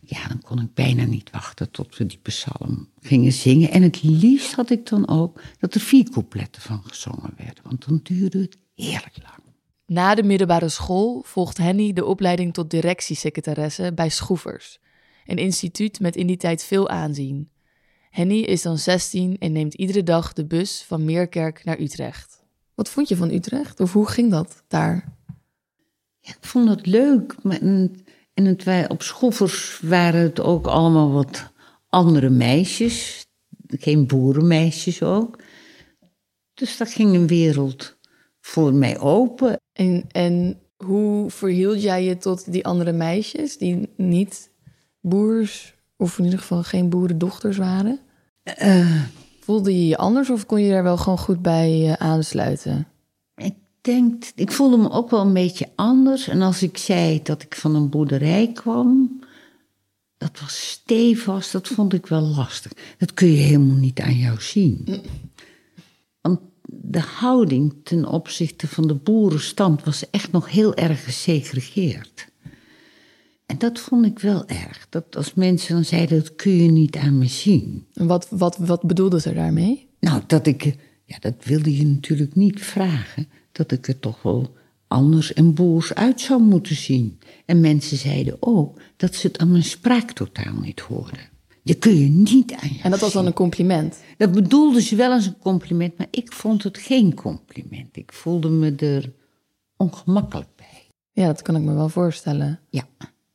ja, 0.00 0.28
dan 0.28 0.40
kon 0.40 0.60
ik 0.60 0.74
bijna 0.74 1.04
niet 1.04 1.30
wachten 1.30 1.70
tot 1.70 1.96
we 1.96 2.06
die 2.06 2.18
psalm 2.22 2.88
gingen 3.00 3.32
zingen. 3.32 3.70
En 3.70 3.82
het 3.82 4.02
liefst 4.02 4.54
had 4.54 4.70
ik 4.70 4.86
dan 4.86 5.08
ook 5.08 5.40
dat 5.58 5.74
er 5.74 5.80
vier 5.80 6.10
coupletten 6.10 6.62
van 6.62 6.82
gezongen 6.84 7.32
werden, 7.36 7.64
want 7.64 7.88
dan 7.88 8.00
duurde 8.02 8.38
het 8.38 8.58
heerlijk 8.74 9.16
lang. 9.22 9.42
Na 9.86 10.14
de 10.14 10.22
middelbare 10.22 10.68
school 10.68 11.22
volgt 11.26 11.56
Henny 11.56 11.92
de 11.92 12.04
opleiding 12.04 12.54
tot 12.54 12.70
directiesecretaresse 12.70 13.92
bij 13.94 14.08
Schroevers, 14.08 14.78
een 15.24 15.38
instituut 15.38 16.00
met 16.00 16.16
in 16.16 16.26
die 16.26 16.36
tijd 16.36 16.64
veel 16.64 16.88
aanzien. 16.88 17.50
Henny 18.10 18.40
is 18.40 18.62
dan 18.62 18.78
16 18.78 19.38
en 19.38 19.52
neemt 19.52 19.74
iedere 19.74 20.02
dag 20.02 20.32
de 20.32 20.46
bus 20.46 20.84
van 20.86 21.04
Meerkerk 21.04 21.64
naar 21.64 21.80
Utrecht. 21.80 22.39
Wat 22.80 22.88
vond 22.88 23.08
je 23.08 23.16
van 23.16 23.30
Utrecht? 23.30 23.80
Of 23.80 23.92
hoe 23.92 24.06
ging 24.06 24.30
dat 24.30 24.62
daar? 24.68 25.12
Ja, 26.20 26.30
ik 26.30 26.46
vond 26.46 26.68
het 26.68 26.86
leuk. 26.86 27.34
En 28.34 28.44
het, 28.44 28.64
wij, 28.64 28.88
op 28.88 29.02
schoffers 29.02 29.80
waren 29.82 30.20
het 30.20 30.40
ook 30.40 30.66
allemaal 30.66 31.12
wat 31.12 31.52
andere 31.88 32.30
meisjes. 32.30 33.26
Geen 33.66 34.06
boerenmeisjes 34.06 35.02
ook. 35.02 35.38
Dus 36.54 36.76
daar 36.76 36.86
ging 36.86 37.14
een 37.14 37.26
wereld 37.26 37.96
voor 38.40 38.74
mij 38.74 38.98
open. 38.98 39.60
En, 39.72 40.04
en 40.08 40.60
hoe 40.76 41.30
verhield 41.30 41.82
jij 41.82 42.04
je 42.04 42.16
tot 42.16 42.52
die 42.52 42.64
andere 42.66 42.92
meisjes 42.92 43.58
die 43.58 43.92
niet 43.96 44.50
boers, 45.00 45.74
of 45.96 46.18
in 46.18 46.24
ieder 46.24 46.38
geval 46.38 46.62
geen 46.62 46.88
boerendochters 46.88 47.56
waren? 47.56 48.00
Uh, 48.62 49.02
Voelde 49.50 49.78
je 49.78 49.86
je 49.86 49.96
anders 49.96 50.30
of 50.30 50.46
kon 50.46 50.60
je 50.60 50.70
daar 50.70 50.82
wel 50.82 50.96
gewoon 50.96 51.18
goed 51.18 51.42
bij 51.42 51.80
uh, 51.80 51.92
aansluiten? 51.92 52.86
Ik 53.34 53.54
denk, 53.80 54.24
ik 54.34 54.52
voelde 54.52 54.76
me 54.76 54.90
ook 54.90 55.10
wel 55.10 55.20
een 55.20 55.32
beetje 55.32 55.68
anders. 55.74 56.28
En 56.28 56.42
als 56.42 56.62
ik 56.62 56.78
zei 56.78 57.22
dat 57.22 57.42
ik 57.42 57.54
van 57.54 57.74
een 57.74 57.88
boerderij 57.88 58.52
kwam, 58.52 59.20
dat 60.16 60.40
was 60.40 60.70
stevast, 60.70 61.52
dat 61.52 61.68
vond 61.68 61.92
ik 61.92 62.06
wel 62.06 62.20
lastig. 62.20 62.72
Dat 62.98 63.14
kun 63.14 63.28
je 63.28 63.36
helemaal 63.36 63.76
niet 63.76 64.00
aan 64.00 64.16
jou 64.16 64.40
zien. 64.40 65.02
Want 66.20 66.40
de 66.62 67.00
houding 67.00 67.74
ten 67.82 68.06
opzichte 68.06 68.68
van 68.68 68.86
de 68.86 68.94
boerenstand 68.94 69.84
was 69.84 70.10
echt 70.10 70.32
nog 70.32 70.50
heel 70.50 70.74
erg 70.74 71.04
gesegregeerd. 71.04 72.29
En 73.50 73.58
dat 73.58 73.78
vond 73.78 74.06
ik 74.06 74.18
wel 74.18 74.46
erg. 74.46 74.86
Dat 74.88 75.16
als 75.16 75.34
mensen 75.34 75.74
dan 75.74 75.84
zeiden, 75.84 76.18
dat 76.18 76.36
kun 76.36 76.52
je 76.52 76.70
niet 76.70 76.96
aan 76.96 77.18
me 77.18 77.26
zien. 77.26 77.86
En 77.94 78.06
wat, 78.06 78.26
wat, 78.30 78.56
wat 78.56 78.82
bedoelde 78.82 79.20
ze 79.20 79.34
daarmee? 79.34 79.88
Nou, 80.00 80.22
dat 80.26 80.46
ik, 80.46 80.76
ja, 81.04 81.16
dat 81.20 81.34
wilde 81.44 81.76
je 81.76 81.86
natuurlijk 81.86 82.34
niet 82.34 82.60
vragen. 82.60 83.28
Dat 83.52 83.72
ik 83.72 83.88
er 83.88 83.98
toch 83.98 84.22
wel 84.22 84.56
anders 84.88 85.32
en 85.32 85.54
boers 85.54 85.94
uit 85.94 86.20
zou 86.20 86.42
moeten 86.42 86.76
zien. 86.76 87.18
En 87.46 87.60
mensen 87.60 87.96
zeiden 87.96 88.36
ook 88.40 88.80
dat 88.96 89.14
ze 89.14 89.26
het 89.26 89.38
aan 89.38 89.50
mijn 89.50 89.64
spraak 89.64 90.10
totaal 90.12 90.54
niet 90.54 90.80
hoorden. 90.80 91.28
Je 91.62 91.74
kun 91.74 91.96
je 91.98 92.08
niet 92.08 92.52
aan 92.52 92.68
je 92.72 92.82
En 92.82 92.90
dat 92.90 93.00
was 93.00 93.12
dan 93.12 93.26
een 93.26 93.32
compliment? 93.32 93.98
Dat 94.16 94.32
bedoelde 94.32 94.82
ze 94.82 94.96
wel 94.96 95.12
als 95.12 95.26
een 95.26 95.38
compliment, 95.38 95.98
maar 95.98 96.08
ik 96.10 96.32
vond 96.32 96.62
het 96.62 96.78
geen 96.78 97.14
compliment. 97.14 97.96
Ik 97.96 98.12
voelde 98.12 98.48
me 98.48 98.74
er 98.74 99.12
ongemakkelijk 99.76 100.48
bij. 100.56 100.88
Ja, 101.12 101.26
dat 101.26 101.42
kan 101.42 101.56
ik 101.56 101.62
me 101.62 101.74
wel 101.74 101.88
voorstellen. 101.88 102.60
Ja, 102.68 102.86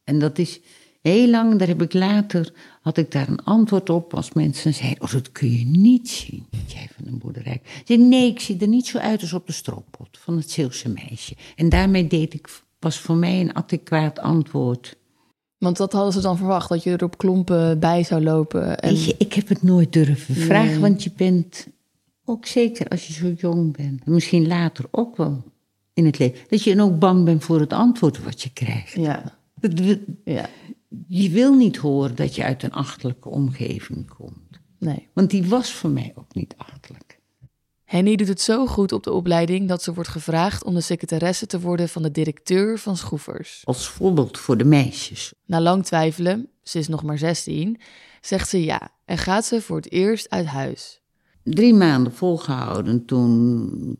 en 0.05 0.19
dat 0.19 0.37
is 0.37 0.59
heel 1.01 1.29
lang, 1.29 1.59
daar 1.59 1.67
heb 1.67 1.81
ik 1.81 1.93
later, 1.93 2.53
had 2.81 2.97
ik 2.97 3.11
daar 3.11 3.27
een 3.27 3.43
antwoord 3.43 3.89
op 3.89 4.13
als 4.13 4.33
mensen 4.33 4.73
zeiden, 4.73 5.01
oh 5.03 5.11
dat 5.11 5.31
kun 5.31 5.51
je 5.51 5.65
niet 5.65 6.09
zien, 6.09 6.45
jij 6.67 6.89
van 6.95 7.07
een 7.07 7.17
boerderij. 7.17 7.61
Zei, 7.85 7.99
nee, 7.99 8.29
ik 8.31 8.39
zie 8.39 8.57
er 8.59 8.67
niet 8.67 8.87
zo 8.87 8.97
uit 8.97 9.21
als 9.21 9.33
op 9.33 9.47
de 9.47 9.53
stroopot 9.53 10.17
van 10.19 10.37
het 10.37 10.51
Zeeuwse 10.51 10.89
meisje. 10.89 11.35
En 11.55 11.69
daarmee 11.69 12.07
deed 12.07 12.33
ik, 12.33 12.49
was 12.79 12.99
voor 12.99 13.15
mij 13.15 13.41
een 13.41 13.55
adequaat 13.55 14.19
antwoord. 14.19 14.97
Want 15.57 15.77
dat 15.77 15.91
hadden 15.91 16.13
ze 16.13 16.21
dan 16.21 16.37
verwacht, 16.37 16.69
dat 16.69 16.83
je 16.83 16.91
er 16.91 17.03
op 17.03 17.17
klompen 17.17 17.79
bij 17.79 18.03
zou 18.03 18.23
lopen. 18.23 18.79
En... 18.79 18.89
Weet 18.89 19.05
je, 19.05 19.15
ik 19.17 19.33
heb 19.33 19.47
het 19.47 19.63
nooit 19.63 19.93
durven 19.93 20.35
vragen, 20.35 20.71
Nee. 20.71 20.79
want 20.79 21.03
je 21.03 21.11
bent 21.15 21.67
ook 22.25 22.45
zeker 22.45 22.87
als 22.87 23.07
je 23.07 23.13
zo 23.13 23.33
jong 23.37 23.77
bent, 23.77 24.05
misschien 24.05 24.47
later 24.47 24.85
ook 24.91 25.17
wel 25.17 25.43
in 25.93 26.05
het 26.05 26.19
leven, 26.19 26.37
dat 26.49 26.63
je 26.63 26.75
dan 26.75 26.85
ook 26.85 26.99
bang 26.99 27.25
bent 27.25 27.43
voor 27.43 27.59
het 27.59 27.73
antwoord 27.73 28.23
wat 28.23 28.41
je 28.41 28.49
krijgt. 28.53 28.93
Ja, 28.93 29.37
ja, 30.23 30.49
Je 31.07 31.29
wil 31.29 31.53
niet 31.53 31.77
horen 31.77 32.15
dat 32.15 32.35
je 32.35 32.43
uit 32.43 32.63
een 32.63 32.71
achterlijke 32.71 33.29
omgeving 33.29 34.13
komt. 34.15 34.59
nee. 34.79 35.07
Want 35.13 35.29
die 35.29 35.45
was 35.45 35.71
voor 35.73 35.89
mij 35.89 36.11
ook 36.15 36.33
niet 36.33 36.53
achterlijk. 36.57 37.19
Henny 37.83 38.15
doet 38.15 38.27
het 38.27 38.41
zo 38.41 38.65
goed 38.65 38.91
op 38.91 39.03
de 39.03 39.11
opleiding 39.11 39.67
dat 39.67 39.83
ze 39.83 39.93
wordt 39.93 40.09
gevraagd 40.09 40.63
om 40.63 40.73
de 40.73 40.81
secretaresse 40.81 41.45
te 41.45 41.59
worden 41.59 41.89
van 41.89 42.01
de 42.01 42.11
directeur 42.11 42.79
van 42.79 42.97
Schroevers. 42.97 43.61
Als 43.63 43.87
voorbeeld 43.87 44.37
voor 44.37 44.57
de 44.57 44.63
meisjes. 44.63 45.33
Na 45.45 45.61
lang 45.61 45.85
twijfelen, 45.85 46.49
ze 46.63 46.79
is 46.79 46.87
nog 46.87 47.03
maar 47.03 47.17
16, 47.17 47.81
zegt 48.21 48.49
ze 48.49 48.63
ja 48.63 48.89
en 49.05 49.17
gaat 49.17 49.45
ze 49.45 49.61
voor 49.61 49.75
het 49.75 49.91
eerst 49.91 50.29
uit 50.29 50.45
huis. 50.45 51.01
Drie 51.45 51.73
maanden 51.73 52.13
volgehouden, 52.13 53.05
toen 53.05 53.97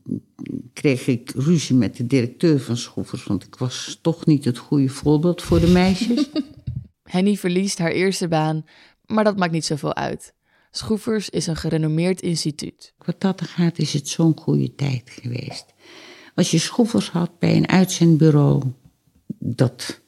kreeg 0.73 1.07
ik 1.07 1.31
ruzie 1.35 1.75
met 1.75 1.95
de 1.95 2.07
directeur 2.07 2.59
van 2.59 2.77
Schroevers. 2.77 3.23
Want 3.23 3.43
ik 3.43 3.55
was 3.55 3.99
toch 4.01 4.25
niet 4.25 4.45
het 4.45 4.57
goede 4.57 4.89
voorbeeld 4.89 5.41
voor 5.41 5.59
de 5.59 5.67
meisjes. 5.67 6.29
Henny 7.03 7.35
verliest 7.35 7.77
haar 7.77 7.91
eerste 7.91 8.27
baan, 8.27 8.65
maar 9.05 9.23
dat 9.23 9.37
maakt 9.37 9.51
niet 9.51 9.65
zoveel 9.65 9.95
uit. 9.95 10.33
Schroevers 10.71 11.29
is 11.29 11.47
een 11.47 11.55
gerenommeerd 11.55 12.21
instituut. 12.21 12.93
Wat 13.05 13.21
dat 13.21 13.39
er 13.39 13.45
gaat, 13.45 13.77
is 13.77 13.93
het 13.93 14.07
zo'n 14.07 14.37
goede 14.37 14.75
tijd 14.75 15.09
geweest. 15.21 15.65
Als 16.35 16.51
je 16.51 16.57
Schroevers 16.59 17.09
had 17.09 17.39
bij 17.39 17.55
een 17.55 17.69
uitzendbureau, 17.69 18.63
dat, 19.39 20.01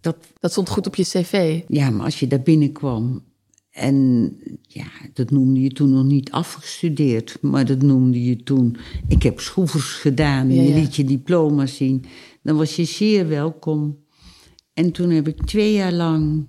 dat 0.00 0.16
Dat 0.40 0.50
stond 0.50 0.68
goed 0.68 0.86
op 0.86 0.94
je 0.94 1.02
cv. 1.02 1.62
Ja, 1.68 1.90
maar 1.90 2.04
als 2.04 2.20
je 2.20 2.26
daar 2.26 2.42
binnenkwam 2.42 3.24
en 3.70 4.36
ja, 4.62 4.90
dat 5.12 5.30
noemde 5.30 5.60
je 5.60 5.70
toen 5.70 5.90
nog 5.90 6.04
niet 6.04 6.30
afgestudeerd, 6.30 7.38
maar 7.40 7.66
dat 7.66 7.82
noemde 7.82 8.24
je 8.24 8.42
toen, 8.42 8.76
ik 9.08 9.22
heb 9.22 9.40
schroevers 9.40 9.92
gedaan, 9.92 10.48
en 10.48 10.54
Ja, 10.54 10.62
je 10.62 10.74
liet 10.74 10.96
je 10.96 11.04
diploma 11.04 11.66
zien, 11.66 12.04
dan 12.42 12.56
was 12.56 12.76
je 12.76 12.84
zeer 12.84 13.28
welkom. 13.28 14.04
En 14.72 14.92
toen 14.92 15.10
heb 15.10 15.28
ik 15.28 15.44
twee 15.44 15.72
jaar 15.72 15.92
lang, 15.92 16.46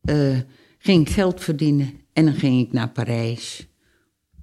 eh, 0.00 0.38
ging 0.78 1.08
ik 1.08 1.12
geld 1.12 1.40
verdienen 1.40 1.92
en 2.12 2.24
dan 2.24 2.34
ging 2.34 2.66
ik 2.66 2.72
naar 2.72 2.90
Parijs 2.90 3.68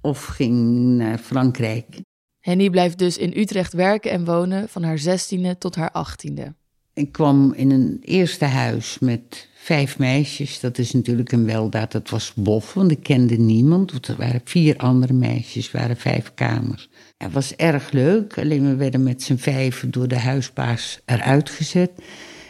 of 0.00 0.24
ging 0.24 0.78
naar 0.96 1.18
Frankrijk. 1.18 2.00
Henny 2.40 2.70
blijft 2.70 2.98
dus 2.98 3.18
in 3.18 3.32
Utrecht 3.36 3.72
werken 3.72 4.10
en 4.10 4.24
wonen 4.24 4.68
van 4.68 4.82
haar 4.82 4.98
16e 4.98 5.58
tot 5.58 5.74
haar 5.74 5.90
18e. 5.92 6.54
Ik 6.94 7.12
kwam 7.12 7.52
in 7.52 7.70
een 7.70 7.98
eerste 8.00 8.44
huis 8.44 8.98
met 8.98 9.48
vijf 9.54 9.98
meisjes. 9.98 10.60
Dat 10.60 10.78
is 10.78 10.92
natuurlijk 10.92 11.32
een 11.32 11.46
weldaad. 11.46 11.92
Dat 11.92 12.10
was 12.10 12.32
bof, 12.34 12.74
want 12.74 12.90
ik 12.90 13.02
kende 13.02 13.36
niemand. 13.36 13.92
Want 13.92 14.08
er 14.08 14.16
waren 14.16 14.40
vier 14.44 14.76
andere 14.76 15.12
meisjes, 15.12 15.70
waren 15.70 15.96
vijf 15.96 16.34
kamers. 16.34 16.88
Het 17.16 17.32
was 17.32 17.56
erg 17.56 17.90
leuk, 17.90 18.38
alleen 18.38 18.68
we 18.68 18.76
werden 18.76 19.02
met 19.02 19.22
z'n 19.22 19.36
vijven 19.36 19.90
door 19.90 20.08
de 20.08 20.18
huisbaas 20.18 21.00
eruit 21.04 21.50
gezet. 21.50 21.90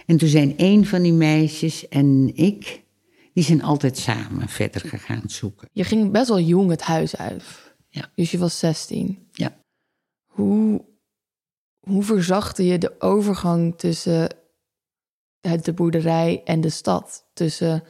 En 0.06 0.16
toen 0.16 0.28
zijn 0.28 0.54
een 0.56 0.86
van 0.86 1.02
die 1.02 1.12
meisjes 1.12 1.88
en 1.88 2.30
ik, 2.34 2.82
die 3.32 3.44
zijn 3.44 3.62
altijd 3.62 3.98
samen 3.98 4.48
verder 4.48 4.80
gegaan 4.80 5.22
zoeken. 5.26 5.68
Je 5.72 5.84
ging 5.84 6.10
best 6.10 6.28
wel 6.28 6.40
jong 6.40 6.70
het 6.70 6.82
huis 6.82 7.16
uit. 7.16 7.44
Ja. 7.88 8.10
Dus 8.14 8.30
je 8.30 8.38
was 8.38 8.58
16. 8.58 9.18
Ja. 9.32 9.56
Hoe, 10.26 10.84
hoe 11.84 12.02
verzachtte 12.02 12.64
je 12.64 12.78
de 12.78 13.00
overgang 13.00 13.78
tussen 13.78 14.36
het, 15.40 15.64
de 15.64 15.72
boerderij 15.72 16.42
en 16.44 16.60
de 16.60 16.70
stad? 16.70 17.26
Tussen 17.32 17.82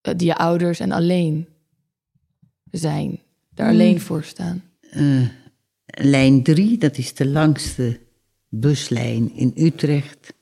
eh, 0.00 0.14
die 0.16 0.26
je 0.26 0.36
ouders 0.36 0.80
en 0.80 0.92
alleen 0.92 1.48
zijn. 2.70 3.20
Daar 3.54 3.68
alleen 3.68 4.00
voor 4.00 4.24
staan. 4.24 4.62
Eh, 4.80 5.28
lijn 5.84 6.42
3, 6.42 6.78
dat 6.78 6.98
is 6.98 7.14
de 7.14 7.26
langste 7.26 8.00
buslijn 8.48 9.34
in 9.34 9.52
Utrecht. 9.56 10.34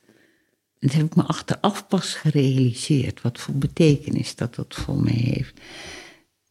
Dat 0.78 0.92
heb 0.92 1.06
ik 1.06 1.14
me 1.14 1.22
achteraf 1.22 1.86
pas 1.88 2.14
gerealiseerd. 2.14 3.22
Wat 3.22 3.38
voor 3.38 3.54
betekenis 3.54 4.34
dat 4.34 4.54
dat 4.54 4.74
voor 4.74 5.00
mij 5.02 5.12
heeft. 5.12 5.60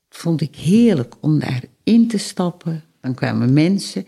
Het 0.08 0.18
vond 0.18 0.42
ik 0.42 0.56
heerlijk 0.56 1.16
om 1.22 1.40
daarin 1.40 2.08
te 2.08 2.18
stappen. 2.18 2.84
Dan 3.02 3.14
kwamen 3.14 3.54
mensen 3.54 4.06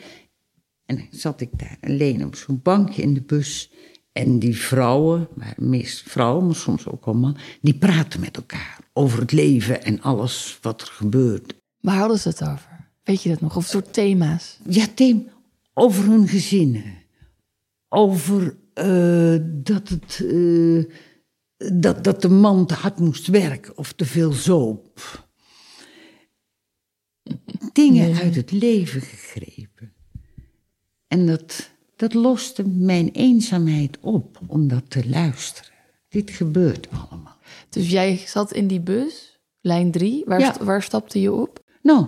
en 0.89 0.95
dan 0.95 1.07
zat 1.11 1.41
ik 1.41 1.49
daar 1.59 1.77
alleen 1.81 2.25
op 2.25 2.35
zo'n 2.35 2.59
bankje 2.63 3.01
in 3.01 3.13
de 3.13 3.21
bus. 3.21 3.71
En 4.11 4.39
die 4.39 4.57
vrouwen, 4.57 5.27
meest 5.57 6.09
vrouwen, 6.09 6.45
maar 6.45 6.55
soms 6.55 6.87
ook 6.87 7.05
wel 7.05 7.13
man, 7.13 7.37
die 7.61 7.77
praten 7.77 8.19
met 8.19 8.37
elkaar 8.37 8.79
over 8.93 9.19
het 9.19 9.31
leven 9.31 9.83
en 9.83 10.01
alles 10.01 10.57
wat 10.61 10.81
er 10.81 10.87
gebeurt. 10.87 11.53
Waar 11.79 11.97
hadden 11.97 12.19
ze 12.19 12.27
het 12.29 12.41
over? 12.41 12.89
Weet 13.03 13.23
je 13.23 13.29
dat 13.29 13.41
nog? 13.41 13.55
Of 13.55 13.65
soort 13.65 13.93
thema's? 13.93 14.59
Ja, 14.67 14.85
Tim, 14.93 15.29
over 15.73 16.03
hun 16.03 16.27
gezinnen. 16.27 17.03
Over 17.89 18.57
eh, 18.73 19.35
dat, 19.43 19.89
het, 19.89 20.25
eh, 20.25 20.83
dat, 21.73 22.03
dat 22.03 22.21
de 22.21 22.29
man 22.29 22.65
te 22.65 22.73
hard 22.73 22.99
moest 22.99 23.27
werken 23.27 23.77
of 23.77 23.93
te 23.93 24.05
veel 24.05 24.31
zoop. 24.31 25.27
Dingen 27.73 28.15
uit 28.17 28.35
het 28.35 28.51
leven 28.51 29.01
gegrepen. 29.01 29.93
En 31.09 31.25
dat, 31.25 31.69
dat 31.95 32.13
loste 32.13 32.67
mijn 32.67 33.09
eenzaamheid 33.09 33.97
op 34.01 34.39
om 34.47 34.67
dat 34.67 34.89
te 34.89 35.09
luisteren. 35.09 35.71
Dit 36.09 36.29
gebeurt 36.31 36.87
allemaal. 36.91 37.37
Dus 37.69 37.89
jij 37.89 38.17
zat 38.25 38.53
in 38.53 38.67
die 38.67 38.81
bus, 38.81 39.39
lijn 39.61 39.91
3. 39.91 40.23
Waar, 40.25 40.39
Ja. 40.39 40.55
waar 40.61 40.83
stapte 40.83 41.21
je 41.21 41.31
op? 41.33 41.63
Nou, 41.81 42.07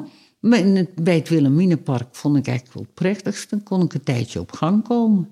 bij 0.96 1.16
het 1.16 1.30
Wilhelminapark 1.30 2.16
vond 2.16 2.38
ik 2.38 2.48
eigenlijk 2.48 2.78
wel 2.78 2.86
het 2.86 2.94
prettigst. 2.94 3.50
Dan 3.50 3.64
kon 3.64 3.82
ik 3.82 3.94
een 3.94 4.04
tijdje 4.04 4.40
op 4.40 4.52
gang 4.52 4.84
komen. 4.84 5.30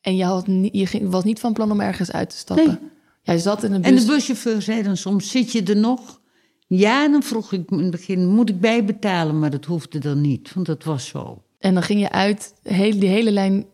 En 0.00 0.16
je, 0.16 0.24
had 0.24 0.46
niet, 0.46 0.74
je 0.74 0.86
ging, 0.86 1.10
was 1.10 1.24
niet 1.24 1.40
van 1.40 1.52
plan 1.52 1.70
om 1.70 1.80
ergens 1.80 2.12
uit 2.12 2.30
te 2.30 2.36
stappen? 2.36 2.66
Nee. 2.66 2.90
Jij 3.22 3.38
zat 3.38 3.62
in 3.62 3.72
een 3.72 3.80
bus. 3.80 3.90
En 3.90 3.96
de 3.96 4.06
buschauffeur 4.06 4.62
zei 4.62 4.82
dan 4.82 4.96
soms, 4.96 5.30
zit 5.30 5.52
je 5.52 5.62
er 5.62 5.76
nog? 5.76 6.20
Ja, 6.66 7.04
en 7.04 7.12
dan 7.12 7.22
vroeg 7.22 7.52
ik 7.52 7.70
in 7.70 7.78
het 7.78 7.90
begin, 7.90 8.26
moet 8.26 8.48
ik 8.48 8.60
bijbetalen? 8.60 9.38
Maar 9.38 9.50
dat 9.50 9.64
hoefde 9.64 9.98
dan 9.98 10.20
niet, 10.20 10.52
want 10.54 10.66
dat 10.66 10.84
was 10.84 11.06
zo. 11.06 11.42
En 11.64 11.74
dan 11.74 11.82
ging 11.82 12.00
je 12.00 12.10
uit, 12.10 12.54
heel, 12.62 12.98
die 12.98 13.08
hele 13.08 13.30
lijn. 13.30 13.66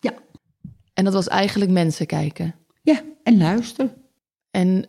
Ja, 0.00 0.14
En 0.94 1.04
dat 1.04 1.12
was 1.12 1.28
eigenlijk 1.28 1.70
mensen 1.70 2.06
kijken. 2.06 2.54
ja 2.82 3.02
en 3.22 3.38
luister. 3.38 3.94
En 4.50 4.84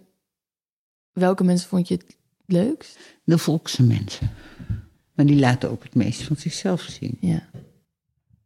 welke 1.12 1.44
mensen 1.44 1.70
vond 1.70 1.88
je 1.88 1.94
het 1.94 2.18
leukst? 2.46 3.00
De 3.24 3.38
volkse 3.38 3.84
mensen. 3.84 4.30
Maar 5.14 5.26
die 5.26 5.40
laten 5.40 5.70
ook 5.70 5.84
het 5.84 5.96
meest 5.96 6.22
van 6.22 6.36
zichzelf 6.36 6.82
zien. 6.82 7.18
Ja. 7.20 7.50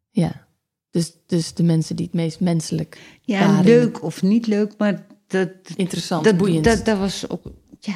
Ja. 0.09 0.47
Dus, 0.89 1.13
dus 1.25 1.53
de 1.53 1.63
mensen 1.63 1.95
die 1.95 2.05
het 2.05 2.15
meest 2.15 2.39
menselijk 2.39 3.19
Ja, 3.21 3.47
waren. 3.47 3.65
leuk 3.65 4.03
of 4.03 4.21
niet 4.21 4.47
leuk, 4.47 4.73
maar 4.77 5.05
dat... 5.27 5.49
Interessant, 5.75 6.23
dat, 6.23 6.37
boeiend. 6.37 6.63
Dat, 6.63 6.85
dat 6.85 6.97
was 6.97 7.29
ook, 7.29 7.43
ja... 7.79 7.95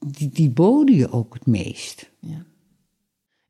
Die, 0.00 0.28
die 0.28 0.50
boden 0.50 0.94
je 0.96 1.10
ook 1.10 1.34
het 1.34 1.46
meest. 1.46 2.10
Ja. 2.20 2.44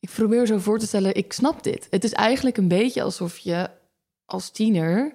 Ik 0.07 0.13
probeer 0.15 0.47
zo 0.47 0.59
voor 0.59 0.79
te 0.79 0.87
stellen, 0.87 1.17
ik 1.17 1.33
snap 1.33 1.63
dit. 1.63 1.87
Het 1.91 2.05
is 2.05 2.13
eigenlijk 2.13 2.57
een 2.57 2.69
beetje 2.69 3.03
alsof 3.03 3.39
je 3.39 3.71
als 4.25 4.51
tiener 4.51 5.13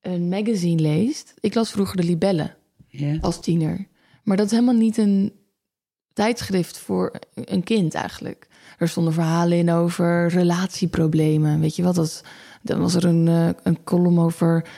een 0.00 0.28
magazine 0.28 0.80
leest. 0.80 1.34
Ik 1.40 1.54
las 1.54 1.70
vroeger 1.70 1.96
de 1.96 2.02
Libellen 2.04 2.56
Ja. 2.88 3.18
als 3.20 3.40
tiener. 3.40 3.86
Maar 4.24 4.36
dat 4.36 4.46
is 4.46 4.52
helemaal 4.52 4.74
niet 4.74 4.96
een 4.96 5.32
tijdschrift 6.12 6.78
voor 6.78 7.12
een 7.34 7.64
kind 7.64 7.94
eigenlijk. 7.94 8.48
Er 8.78 8.88
stonden 8.88 9.12
verhalen 9.12 9.58
in 9.58 9.70
over 9.70 10.28
relatieproblemen. 10.28 11.60
Weet 11.60 11.76
je 11.76 11.82
wat? 11.82 11.94
Dat, 11.94 12.24
dan 12.62 12.80
was 12.80 12.94
er 12.94 13.04
een, 13.04 13.28
eh, 13.28 13.48
een 13.62 13.84
column 13.84 14.18
over 14.18 14.68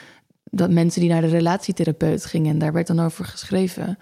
dat 0.43 0.69
mensen 0.71 1.01
die 1.01 1.09
naar 1.09 1.21
de 1.21 1.27
relatietherapeut 1.27 2.25
gingen. 2.25 2.51
En 2.51 2.59
daar 2.59 2.73
werd 2.73 2.87
dan 2.87 2.99
over 2.99 3.25
geschreven. 3.25 3.97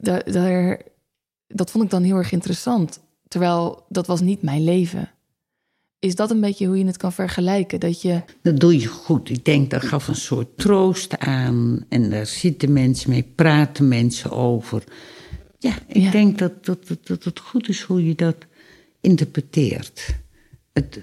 Daar, 0.00 0.32
daar, 0.32 0.82
dat 1.46 1.70
vond 1.70 1.84
ik 1.84 1.90
dan 1.90 2.02
heel 2.02 2.16
erg 2.16 2.32
interessant. 2.32 3.00
Terwijl 3.28 3.84
dat 3.88 4.06
was 4.06 4.20
niet 4.20 4.42
mijn 4.42 4.64
leven. 4.64 5.10
Is 5.98 6.14
dat 6.14 6.30
een 6.30 6.40
beetje 6.40 6.66
hoe 6.66 6.78
je 6.78 6.86
het 6.86 6.96
kan 6.96 7.12
vergelijken? 7.12 7.80
Dat 7.80 8.02
je 8.02 8.22
Dat 8.42 8.60
doe 8.60 8.78
je 8.80 8.86
goed. 8.86 9.30
Ik 9.30 9.44
denk 9.44 9.70
dat 9.70 9.82
gaf 9.84 10.08
een 10.08 10.14
soort 10.14 10.56
troost 10.58 11.18
aan. 11.18 11.84
En 11.88 12.10
daar 12.10 12.26
zitten 12.26 12.72
mensen 12.72 13.10
mee, 13.10 13.22
praten 13.34 13.88
mensen 13.88 14.30
over. 14.30 14.84
Ja, 15.58 15.78
ik 15.86 15.96
Ja. 15.96 16.10
denk 16.10 16.38
dat, 16.38 16.64
dat, 16.64 16.86
dat, 16.88 17.06
dat 17.06 17.24
het 17.24 17.38
goed 17.40 17.68
is 17.68 17.80
hoe 17.82 18.06
je 18.06 18.14
dat 18.14 18.36
interpreteert. 19.00 20.14
Het, 20.72 21.00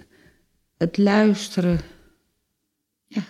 het 0.77 0.97
luisteren. 0.97 1.79
Ja. 3.07 3.23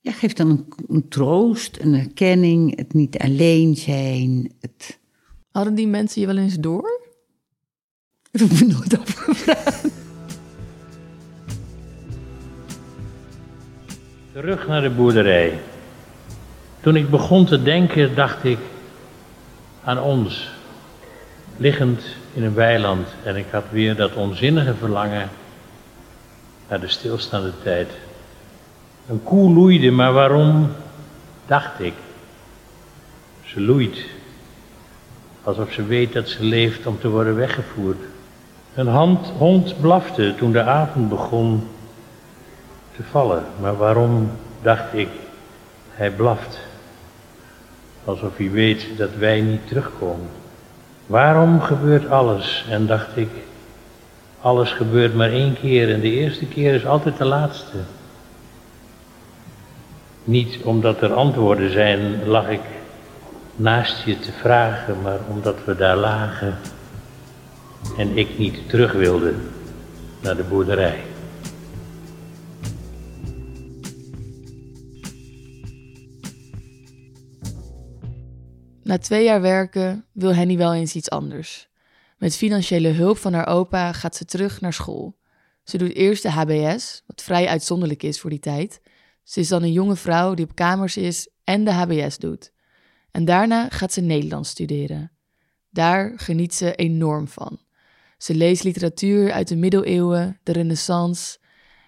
ja, 0.00 0.12
geeft 0.12 0.36
dan 0.36 0.50
een, 0.50 0.66
een 0.88 1.08
troost, 1.08 1.76
een 1.80 1.94
erkenning, 1.94 2.76
het 2.76 2.92
niet 2.94 3.18
alleen 3.18 3.76
zijn. 3.76 4.52
Het, 4.60 4.98
hadden 5.50 5.74
die 5.74 5.86
mensen 5.88 6.20
je 6.20 6.26
wel 6.26 6.36
eens 6.36 6.56
door? 6.56 6.95
Dat 8.36 8.48
heb 8.48 8.60
me 8.60 8.74
nooit. 8.74 8.98
Terug 14.32 14.66
naar 14.66 14.80
de 14.80 14.90
boerderij. 14.90 15.60
Toen 16.80 16.96
ik 16.96 17.10
begon 17.10 17.46
te 17.46 17.62
denken, 17.62 18.14
dacht 18.14 18.44
ik 18.44 18.58
aan 19.84 20.00
ons. 20.00 20.48
Liggend 21.56 22.02
in 22.34 22.42
een 22.42 22.54
weiland 22.54 23.08
en 23.24 23.36
ik 23.36 23.46
had 23.50 23.64
weer 23.70 23.96
dat 23.96 24.14
onzinnige 24.14 24.74
verlangen 24.74 25.28
naar 26.68 26.80
de 26.80 26.88
stilstaande 26.88 27.52
tijd. 27.62 27.88
Een 29.08 29.22
koe 29.22 29.52
loeide, 29.52 29.90
maar 29.90 30.12
waarom, 30.12 30.72
dacht 31.46 31.80
ik. 31.80 31.94
Ze 33.44 33.60
loeit, 33.60 34.04
alsof 35.42 35.72
ze 35.72 35.84
weet 35.84 36.12
dat 36.12 36.28
ze 36.28 36.44
leeft 36.44 36.86
om 36.86 37.00
te 37.00 37.08
worden 37.08 37.36
weggevoerd. 37.36 37.98
Een 38.76 38.88
hand, 38.88 39.26
hond 39.38 39.80
blafte 39.80 40.34
toen 40.34 40.52
de 40.52 40.62
avond 40.62 41.08
begon 41.08 41.68
te 42.96 43.02
vallen. 43.02 43.44
Maar 43.60 43.76
waarom, 43.76 44.30
dacht 44.62 44.94
ik, 44.94 45.08
hij 45.90 46.10
blaft. 46.10 46.58
Alsof 48.04 48.36
hij 48.36 48.50
weet 48.50 48.86
dat 48.96 49.14
wij 49.18 49.40
niet 49.40 49.68
terugkomen. 49.68 50.28
Waarom 51.06 51.60
gebeurt 51.60 52.10
alles? 52.10 52.64
En 52.70 52.86
dacht 52.86 53.16
ik, 53.16 53.30
alles 54.40 54.72
gebeurt 54.72 55.14
maar 55.14 55.30
één 55.30 55.54
keer 55.60 55.92
en 55.92 56.00
de 56.00 56.10
eerste 56.10 56.46
keer 56.46 56.74
is 56.74 56.86
altijd 56.86 57.16
de 57.16 57.24
laatste. 57.24 57.76
Niet 60.24 60.58
omdat 60.62 61.02
er 61.02 61.12
antwoorden 61.12 61.70
zijn, 61.70 62.26
lag 62.26 62.48
ik 62.48 62.64
naast 63.56 64.04
je 64.04 64.18
te 64.18 64.32
vragen, 64.32 65.02
maar 65.02 65.18
omdat 65.28 65.56
we 65.64 65.76
daar 65.76 65.96
lagen 65.96 66.58
en 67.96 68.16
ik 68.16 68.38
niet 68.38 68.68
terug 68.68 68.92
wilde 68.92 69.34
naar 70.22 70.36
de 70.36 70.44
boerderij. 70.44 71.04
Na 78.82 78.98
twee 78.98 79.24
jaar 79.24 79.40
werken 79.40 80.04
wil 80.12 80.34
Henny 80.34 80.56
wel 80.56 80.74
eens 80.74 80.94
iets 80.94 81.10
anders. 81.10 81.68
Met 82.18 82.36
financiële 82.36 82.88
hulp 82.88 83.16
van 83.16 83.32
haar 83.32 83.46
opa 83.46 83.92
gaat 83.92 84.16
ze 84.16 84.24
terug 84.24 84.60
naar 84.60 84.72
school. 84.72 85.18
Ze 85.64 85.78
doet 85.78 85.94
eerst 85.94 86.22
de 86.22 86.30
HBS, 86.30 87.02
wat 87.06 87.22
vrij 87.22 87.48
uitzonderlijk 87.48 88.02
is 88.02 88.20
voor 88.20 88.30
die 88.30 88.38
tijd. 88.38 88.80
Ze 89.22 89.40
is 89.40 89.48
dan 89.48 89.62
een 89.62 89.72
jonge 89.72 89.96
vrouw 89.96 90.34
die 90.34 90.44
op 90.44 90.54
kamers 90.54 90.96
is 90.96 91.28
en 91.44 91.64
de 91.64 91.72
HBS 91.72 92.18
doet. 92.18 92.52
En 93.10 93.24
daarna 93.24 93.68
gaat 93.68 93.92
ze 93.92 94.00
Nederlands 94.00 94.50
studeren. 94.50 95.12
Daar 95.70 96.12
geniet 96.16 96.54
ze 96.54 96.74
enorm 96.74 97.28
van. 97.28 97.58
Ze 98.16 98.34
leest 98.34 98.64
literatuur 98.64 99.32
uit 99.32 99.48
de 99.48 99.56
middeleeuwen, 99.56 100.40
de 100.42 100.52
renaissance. 100.52 101.38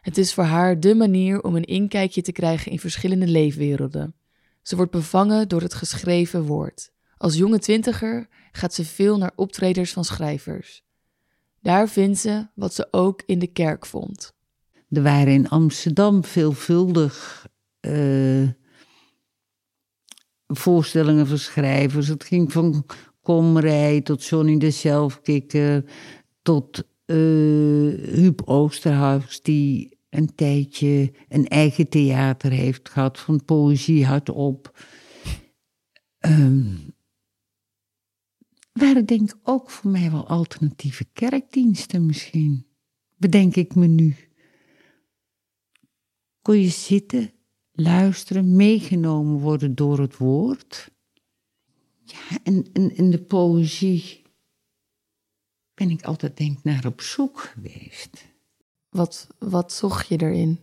Het 0.01 0.19
is 0.19 0.35
voor 0.35 0.45
haar 0.45 0.81
dé 0.81 0.95
manier 0.95 1.43
om 1.43 1.57
een 1.57 1.65
inkijkje 1.65 2.23
te 2.23 2.33
krijgen 2.33 2.73
in 2.73 2.79
verschillende 2.79 3.27
leefwerelden. 3.27 4.15
Ze 4.63 4.77
wordt 4.77 4.91
bevangen 4.91 5.49
door 5.49 5.61
het 5.61 5.75
geschreven 5.75 6.43
woord. 6.43 6.91
Als 7.17 7.37
jonge 7.37 7.59
twintiger 7.59 8.29
gaat 8.53 8.75
ze 8.75 8.85
veel 8.85 9.19
naar 9.19 9.33
optredens 9.37 9.93
van 9.93 10.05
schrijvers. 10.05 10.83
Daar 11.61 11.89
vindt 11.89 12.19
ze 12.19 12.47
wat 12.55 12.75
ze 12.75 12.89
ook 12.91 13.23
in 13.27 13.39
de 13.39 13.47
kerk 13.47 13.87
vond. 13.87 14.33
Er 14.91 15.03
waren 15.03 15.33
in 15.33 15.49
Amsterdam 15.49 16.25
veelvuldig 16.25 17.47
eh, 17.81 18.49
voorstellingen 20.47 21.27
van 21.27 21.39
schrijvers. 21.39 22.09
Het 22.09 22.25
ging 22.25 22.53
van 22.53 22.87
Komrij 23.23 24.01
tot 24.01 24.25
Johnny 24.25 24.59
de 24.59 24.71
Zelfkikker 24.71 25.85
tot 26.49 26.85
eh 27.05 27.17
Huub 28.15 28.43
Oosterhuis, 28.45 29.43
die 29.43 29.99
een 30.11 30.35
tijdje 30.35 31.13
een 31.29 31.49
eigen 31.49 31.89
theater 31.89 32.51
heeft 32.51 32.89
gehad 32.89 33.19
van 33.19 33.45
poëzie 33.45 34.07
hardop. 34.07 34.85
Ehm 36.19 36.77
waren 38.73 39.07
denk 39.07 39.31
ik 39.31 39.37
ook 39.43 39.71
voor 39.71 39.91
mij 39.91 40.11
wel 40.11 40.29
alternatieve 40.29 41.05
kerkdiensten 41.13 42.07
misschien. 42.07 42.67
Bedenk 43.17 43.57
ik 43.57 43.75
me 43.75 43.87
nu 43.87 44.17
kon 46.43 46.61
je 46.61 46.69
zitten, 46.69 47.33
luisteren, 47.73 48.57
meegenomen 48.57 49.39
worden 49.39 49.75
door 49.75 49.99
het 49.99 50.17
woord. 50.17 50.91
Ja, 52.05 52.39
en 52.43 52.73
in, 52.73 52.97
in 52.97 53.11
de 53.11 53.23
poëzie 53.23 54.27
ben 55.79 55.91
ik 55.91 56.03
altijd 56.03 56.37
denk 56.37 56.63
naar 56.63 56.87
op 56.87 57.01
zoek 57.01 57.41
geweest. 57.41 58.27
Wat, 58.89 59.27
wat 59.39 59.73
zocht 59.73 60.09
je 60.09 60.23
erin? 60.23 60.61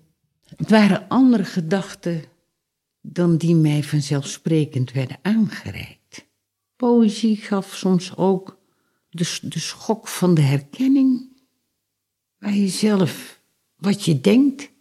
Het 0.56 0.70
waren 0.70 1.08
andere 1.08 1.44
gedachten 1.44 2.24
dan 3.02 3.38
die 3.38 3.56
mij 3.56 3.84
vanzelfsprekend 3.84 4.92
werden 4.92 5.18
aangereikt. 5.22 6.26
Poëzie 6.76 7.36
gaf 7.36 7.76
soms 7.76 8.16
ook 8.16 8.60
de, 9.10 9.38
de 9.42 9.60
schok 9.60 10.08
van 10.08 10.34
de 10.34 10.42
herkenning, 10.42 11.38
waar 12.38 12.54
je 12.56 12.68
zelf 12.68 13.42
wat 13.76 14.06
je 14.06 14.22
denkt, 14.22 14.72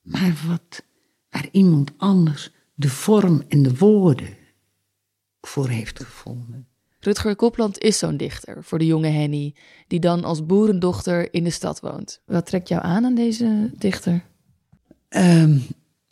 maar 0.00 0.42
wat, 0.46 0.84
waar 1.30 1.48
iemand 1.52 1.92
anders 1.96 2.50
de 2.74 2.88
vorm 2.88 3.44
en 3.48 3.62
de 3.62 3.76
woorden 3.76 4.36
voor 5.40 5.68
heeft 5.68 6.04
gevonden. 6.04 6.71
Rutger 7.04 7.36
Kopland 7.36 7.78
is 7.78 7.98
zo'n 7.98 8.16
dichter 8.16 8.56
voor 8.64 8.78
de 8.78 8.86
jonge 8.86 9.08
Henny, 9.08 9.54
die 9.88 10.00
dan 10.00 10.24
als 10.24 10.46
boerendochter 10.46 11.34
in 11.34 11.44
de 11.44 11.50
stad 11.50 11.80
woont. 11.80 12.20
Wat 12.26 12.46
trekt 12.46 12.68
jou 12.68 12.82
aan 12.82 13.04
aan 13.04 13.14
deze 13.14 13.70
dichter? 13.78 14.22
Ehm, 15.08 15.56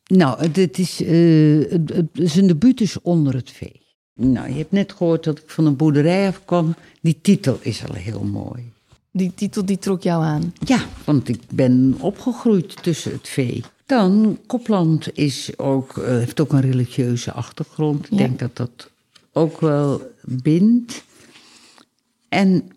nou, 0.07 0.41
het 0.51 0.79
is, 0.79 1.03
eh, 1.03 1.79
zijn 2.15 2.47
debuut 2.47 2.81
is 2.81 3.01
onder 3.01 3.35
het 3.35 3.51
vee. 3.51 3.81
Nou, 4.15 4.49
je 4.49 4.55
hebt 4.59 4.73
net 4.73 4.93
gehoord 4.93 5.25
dat 5.25 5.39
ik 5.39 5.51
van 5.51 5.67
een 5.67 5.77
boerderij 5.77 6.29
afkwam. 6.29 6.75
Die 7.01 7.19
titel 7.23 7.59
is 7.61 7.89
al 7.89 7.95
heel 7.95 8.23
mooi. 8.25 8.73
Die 9.13 9.33
titel 9.35 9.65
die 9.65 9.79
trok 9.79 10.03
jou 10.03 10.23
aan. 10.25 10.55
Ja, 10.65 10.85
want 11.05 11.29
ik 11.29 11.41
ben 11.51 11.97
opgegroeid 12.01 12.83
tussen 12.83 13.13
het 13.13 13.29
vee. 13.29 13.63
Dan, 13.87 14.39
Kopland 14.47 15.17
is 15.19 15.59
ook, 15.59 15.99
eh, 15.99 16.05
heeft 16.09 16.41
ook 16.41 16.53
een 16.53 16.61
religieuze 16.61 17.33
achtergrond. 17.33 18.05
Ik 18.05 18.11
Ja. 18.11 18.17
denk 18.17 18.39
dat 18.39 18.57
dat 18.57 18.91
ook 19.33 19.61
wel 19.61 20.03
bindt. 20.43 21.05
En 22.29 22.69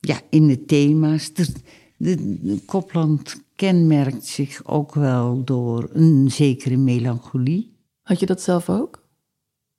ja, 0.00 0.20
in 0.30 0.46
de 0.46 0.64
thema's. 0.64 1.32
De, 1.32 1.52
de, 1.96 2.38
de 2.42 2.60
Kopland 2.64 3.42
kenmerkt 3.56 4.26
zich 4.26 4.64
ook 4.64 4.94
wel 4.94 5.44
door 5.44 5.90
een 5.92 6.30
zekere 6.30 6.76
melancholie. 6.76 7.76
Had 8.02 8.20
je 8.20 8.26
dat 8.26 8.42
zelf 8.42 8.68
ook? 8.68 9.08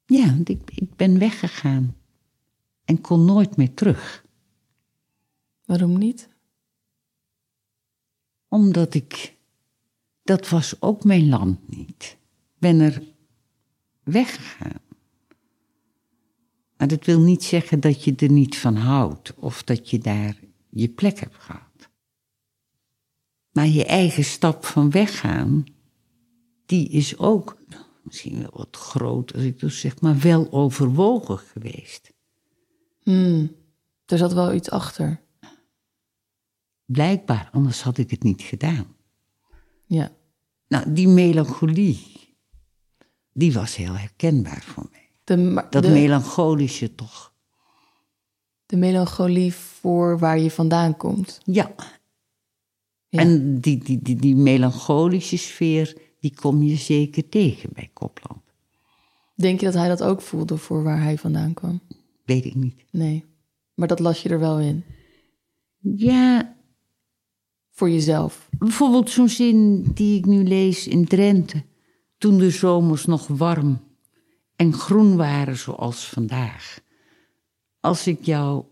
Ja, 0.06 0.26
want 0.26 0.50
ik, 0.50 0.72
ik 0.76 0.96
ben 0.96 1.20
weggegaan 1.20 1.96
en 2.86 3.02
kon 3.02 3.26
nooit 3.26 3.56
meer 3.56 3.74
terug. 3.74 4.26
Waarom 5.66 5.98
niet? 5.98 6.30
Omdat 8.48 8.94
ik, 8.94 9.38
dat 10.24 10.50
was 10.50 10.82
ook 10.82 11.04
mijn 11.04 11.30
land 11.30 11.70
niet. 11.70 12.18
Ik 12.54 12.60
ben 12.60 12.80
er 12.80 13.04
weggegaan. 14.04 14.82
Maar 16.84 16.92
dat 16.92 17.06
wil 17.06 17.20
niet 17.20 17.44
zeggen 17.44 17.80
dat 17.80 18.04
je 18.04 18.16
er 18.16 18.32
niet 18.32 18.58
van 18.58 18.76
houdt 18.76 19.34
of 19.36 19.64
dat 19.64 19.90
je 19.90 19.98
daar 20.00 20.40
je 20.70 20.90
plek 20.90 21.20
hebt 21.20 21.36
gehad. 21.36 21.90
Maar 23.52 23.68
je 23.68 23.86
eigen 23.86 24.24
stap 24.24 24.66
van 24.66 24.92
weggaan, 24.92 25.64
die 26.66 26.90
is 26.90 27.18
ook 27.18 27.58
misschien 28.02 28.40
wel 28.40 28.50
wat 28.54 28.78
groot 28.78 29.34
als 29.34 29.44
ik 29.44 29.60
dus 29.60 29.80
zeg, 29.80 30.02
maar 30.02 30.20
wel 30.20 30.52
overwogen 30.52 31.38
geweest. 31.38 32.14
Hmm, 33.04 33.56
er 34.06 34.18
zat 34.18 34.34
wel 34.34 34.54
iets 34.54 34.70
achter. 34.70 35.22
Blijkbaar, 36.86 37.50
anders 37.52 37.82
had 37.82 37.98
ik 37.98 38.10
het 38.10 38.24
niet 38.24 38.42
gedaan. 38.42 38.96
Ja. 39.86 40.12
Nou, 40.68 40.94
die 40.94 41.08
melancholie, 41.08 42.36
die 43.34 43.54
was 43.54 43.76
heel 43.76 43.94
herkenbaar 43.98 44.62
voor 44.62 44.88
mij. 44.92 45.03
De, 45.24 45.66
Dat 45.70 45.84
de, 45.84 45.90
melancholische 45.90 46.96
toch. 46.96 47.34
de 48.66 48.78
melancholie 48.78 49.54
voor 49.54 50.20
waar 50.20 50.40
je 50.40 50.52
vandaan 50.52 50.98
komt. 50.98 51.40
Ja. 51.46 51.74
Ja. 53.10 53.20
En 53.20 53.60
die, 53.60 53.84
die, 53.84 54.00
die, 54.02 54.16
die 54.16 54.36
melancholische 54.36 55.38
sfeer, 55.38 55.98
die 56.20 56.36
kom 56.36 56.64
je 56.64 56.76
zeker 56.76 57.30
tegen 57.30 57.70
bij 57.74 57.90
Kopland. 57.94 58.42
Denk 59.36 59.60
je 59.60 59.66
dat 59.66 59.76
hij 59.76 59.88
dat 59.88 60.04
ook 60.04 60.22
voelde 60.22 60.58
voor 60.58 60.84
waar 60.84 61.02
hij 61.02 61.18
vandaan 61.18 61.54
kwam? 61.54 61.82
Weet 62.26 62.46
ik 62.46 62.56
niet. 62.56 62.84
Nee. 62.92 63.26
Maar 63.74 63.88
dat 63.88 64.00
las 64.00 64.22
je 64.22 64.30
er 64.30 64.40
wel 64.40 64.60
in. 64.60 64.84
Ja, 65.80 66.56
Voor 67.72 67.90
jezelf. 67.90 68.50
bijvoorbeeld 68.58 69.10
zo'n 69.10 69.30
zin 69.30 69.84
die 69.94 70.18
ik 70.18 70.26
nu 70.26 70.44
lees 70.44 70.88
in 70.88 71.06
Drenthe. 71.06 71.64
Toen 72.18 72.38
de 72.38 72.50
zomers 72.50 73.06
nog 73.06 73.28
warm 73.28 73.80
en 74.64 74.74
groen 74.74 75.16
waren 75.16 75.58
zoals 75.58 76.10
vandaag. 76.10 76.80
Als 77.80 78.08
ik 78.08 78.26
jou 78.26 78.64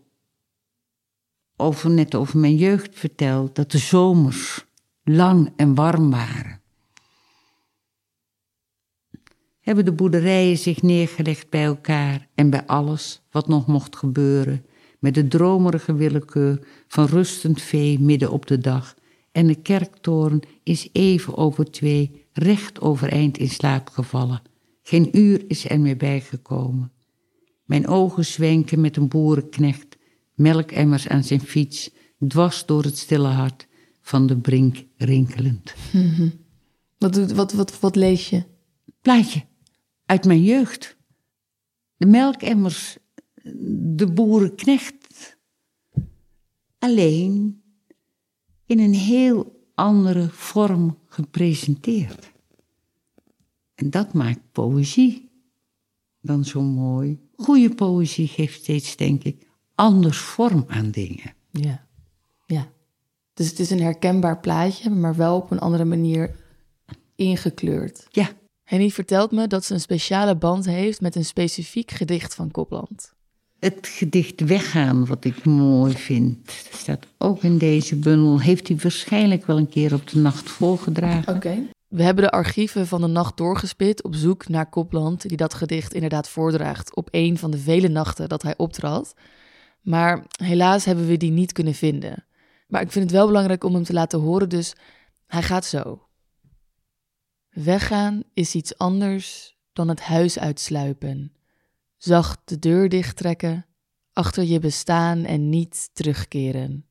over, 1.56 1.90
net 1.90 2.14
over 2.14 2.38
mijn 2.38 2.56
jeugd 2.56 2.98
vertel, 2.98 3.50
dat 3.52 3.70
de 3.70 3.78
zomers 3.78 4.64
lang 5.02 5.52
en 5.56 5.74
warm 5.74 6.10
waren. 6.10 6.60
Hebben 9.60 9.84
de 9.84 9.92
boerderijen 9.92 10.58
zich 10.58 10.82
neergelegd 10.82 11.50
bij 11.50 11.64
elkaar 11.64 12.28
en 12.34 12.50
bij 12.50 12.66
alles 12.66 13.22
wat 13.30 13.48
nog 13.48 13.66
mocht 13.66 13.96
gebeuren, 13.96 14.66
met 14.98 15.14
de 15.14 15.28
dromerige 15.28 15.94
willekeur 15.94 16.66
van 16.88 17.06
rustend 17.06 17.62
vee 17.62 18.00
midden 18.00 18.30
op 18.30 18.46
de 18.46 18.58
dag, 18.58 18.94
en 19.32 19.46
de 19.46 19.62
kerktoren 19.62 20.40
is 20.62 20.88
even 20.92 21.36
over 21.36 21.70
twee 21.70 22.26
recht 22.32 22.80
overeind 22.80 23.38
in 23.38 23.48
slaap 23.50 23.88
gevallen. 23.88 24.51
Geen 24.92 25.18
uur 25.18 25.44
is 25.48 25.68
er 25.68 25.80
meer 25.80 25.96
bijgekomen. 25.96 26.92
Mijn 27.64 27.86
ogen 27.86 28.24
zwenken 28.24 28.80
met 28.80 28.96
een 28.96 29.08
boerenknecht, 29.08 29.96
melkemmers 30.34 31.08
aan 31.08 31.24
zijn 31.24 31.40
fiets, 31.40 31.90
dwars 32.28 32.66
door 32.66 32.82
het 32.82 32.98
stille 32.98 33.28
hart 33.28 33.66
van 34.00 34.26
de 34.26 34.36
brink 34.36 34.84
rinkelend. 34.96 35.74
Wat, 36.98 37.12
doet, 37.12 37.32
wat, 37.32 37.52
wat, 37.52 37.80
wat 37.80 37.96
lees 37.96 38.28
je? 38.28 38.44
Plaatje 39.00 39.44
uit 40.06 40.24
mijn 40.24 40.42
jeugd. 40.42 40.96
De 41.96 42.06
melkemmers, 42.06 42.96
de 43.96 44.12
boerenknecht. 44.12 45.36
Alleen 46.78 47.62
in 48.66 48.78
een 48.78 48.94
heel 48.94 49.68
andere 49.74 50.28
vorm 50.28 50.98
gepresenteerd. 51.06 52.31
En 53.74 53.90
dat 53.90 54.12
maakt 54.12 54.52
poëzie 54.52 55.30
dan 56.20 56.44
zo 56.44 56.62
mooi. 56.62 57.18
Goede 57.36 57.74
poëzie 57.74 58.26
geeft 58.28 58.62
steeds, 58.62 58.96
denk 58.96 59.24
ik, 59.24 59.46
anders 59.74 60.18
vorm 60.18 60.64
aan 60.68 60.90
dingen. 60.90 61.34
Ja. 61.50 61.86
Ja. 62.46 62.68
Dus 63.34 63.48
het 63.48 63.58
is 63.58 63.70
een 63.70 63.80
herkenbaar 63.80 64.40
plaatje, 64.40 64.90
maar 64.90 65.16
wel 65.16 65.36
op 65.36 65.50
een 65.50 65.58
andere 65.58 65.84
manier 65.84 66.34
ingekleurd. 67.14 68.06
Ja, 68.10 68.30
Henny 68.62 68.90
vertelt 68.90 69.30
me 69.30 69.46
dat 69.46 69.64
ze 69.64 69.74
een 69.74 69.80
speciale 69.80 70.36
band 70.36 70.64
heeft 70.64 71.00
met 71.00 71.16
een 71.16 71.24
specifiek 71.24 71.90
gedicht 71.90 72.34
van 72.34 72.50
Kopland. 72.50 73.12
het 73.58 73.86
gedicht 73.86 74.40
Weggaan, 74.40 75.06
wat 75.06 75.24
ik 75.24 75.44
mooi 75.44 75.94
vind, 75.94 76.50
staat 76.72 77.06
ook 77.18 77.42
in 77.42 77.58
deze 77.58 77.96
bundel. 77.96 78.40
Heeft 78.40 78.68
hij 78.68 78.76
waarschijnlijk 78.76 79.46
wel 79.46 79.56
een 79.56 79.68
keer 79.68 79.94
op 79.94 80.10
de 80.10 80.18
nacht 80.18 80.50
voorgedragen. 80.50 81.34
Oké. 81.34 81.58
We 81.92 82.02
hebben 82.02 82.24
de 82.24 82.30
archieven 82.30 82.86
van 82.86 83.00
de 83.00 83.06
nacht 83.06 83.36
doorgespit 83.36 84.02
op 84.02 84.14
zoek 84.14 84.48
naar 84.48 84.68
Kopland, 84.68 85.28
die 85.28 85.36
dat 85.36 85.54
gedicht 85.54 85.94
inderdaad 85.94 86.28
voordraagt 86.28 86.96
op 86.96 87.08
een 87.10 87.38
van 87.38 87.50
de 87.50 87.58
vele 87.58 87.88
nachten 87.88 88.28
dat 88.28 88.42
hij 88.42 88.56
optrad. 88.56 89.14
Maar 89.80 90.26
helaas 90.42 90.84
hebben 90.84 91.06
we 91.06 91.16
die 91.16 91.30
niet 91.30 91.52
kunnen 91.52 91.74
vinden. 91.74 92.24
Maar 92.68 92.80
ik 92.80 92.92
vind 92.92 93.04
het 93.04 93.12
wel 93.12 93.26
belangrijk 93.26 93.64
om 93.64 93.74
hem 93.74 93.84
te 93.84 93.92
laten 93.92 94.20
horen, 94.20 94.48
dus 94.48 94.74
hij 95.26 95.42
gaat 95.42 95.64
zo. 95.64 96.08
Weggaan 97.50 98.22
is 98.34 98.54
iets 98.54 98.78
anders 98.78 99.56
dan 99.72 99.88
het 99.88 100.00
huis 100.00 100.38
uitsluipen. 100.38 101.32
Zacht 101.96 102.40
de 102.44 102.58
deur 102.58 102.88
dichttrekken, 102.88 103.66
achter 104.12 104.44
je 104.44 104.58
bestaan 104.58 105.24
en 105.24 105.48
niet 105.48 105.90
terugkeren. 105.92 106.86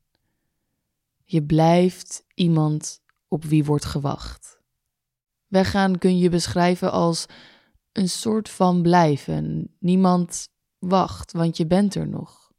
Je 1.23 1.43
blijft 1.43 2.23
iemand 2.33 3.01
op 3.27 3.45
wie 3.45 3.63
wordt 3.63 3.85
gewacht. 3.85 4.60
Weggaan 5.51 5.97
kun 5.97 6.17
je 6.17 6.29
beschrijven 6.29 6.91
als 6.91 7.25
een 7.91 8.09
soort 8.09 8.49
van 8.49 8.81
blijven. 8.81 9.69
Niemand 9.79 10.47
wacht, 10.79 11.31
want 11.31 11.57
je 11.57 11.65
bent 11.65 11.95
er 11.95 12.07
nog. 12.07 12.51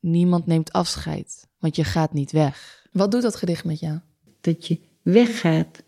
Niemand 0.00 0.46
neemt 0.46 0.72
afscheid, 0.72 1.48
want 1.58 1.76
je 1.76 1.84
gaat 1.84 2.12
niet 2.12 2.32
weg. 2.32 2.86
Wat 2.92 3.10
doet 3.10 3.22
dat 3.22 3.36
gedicht 3.36 3.64
met 3.64 3.80
jou? 3.80 3.98
Dat 4.40 4.66
je 4.66 4.80
weggaat 5.02 5.82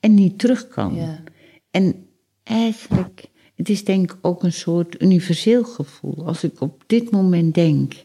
en 0.00 0.14
niet 0.14 0.38
terug 0.38 0.68
kan. 0.68 0.94
Ja. 0.94 1.22
En 1.70 2.06
eigenlijk, 2.42 3.30
het 3.54 3.68
is 3.68 3.84
denk 3.84 4.12
ik 4.12 4.18
ook 4.20 4.42
een 4.42 4.52
soort 4.52 5.02
universeel 5.02 5.64
gevoel. 5.64 6.26
Als 6.26 6.44
ik 6.44 6.60
op 6.60 6.84
dit 6.86 7.10
moment 7.10 7.54
denk 7.54 8.04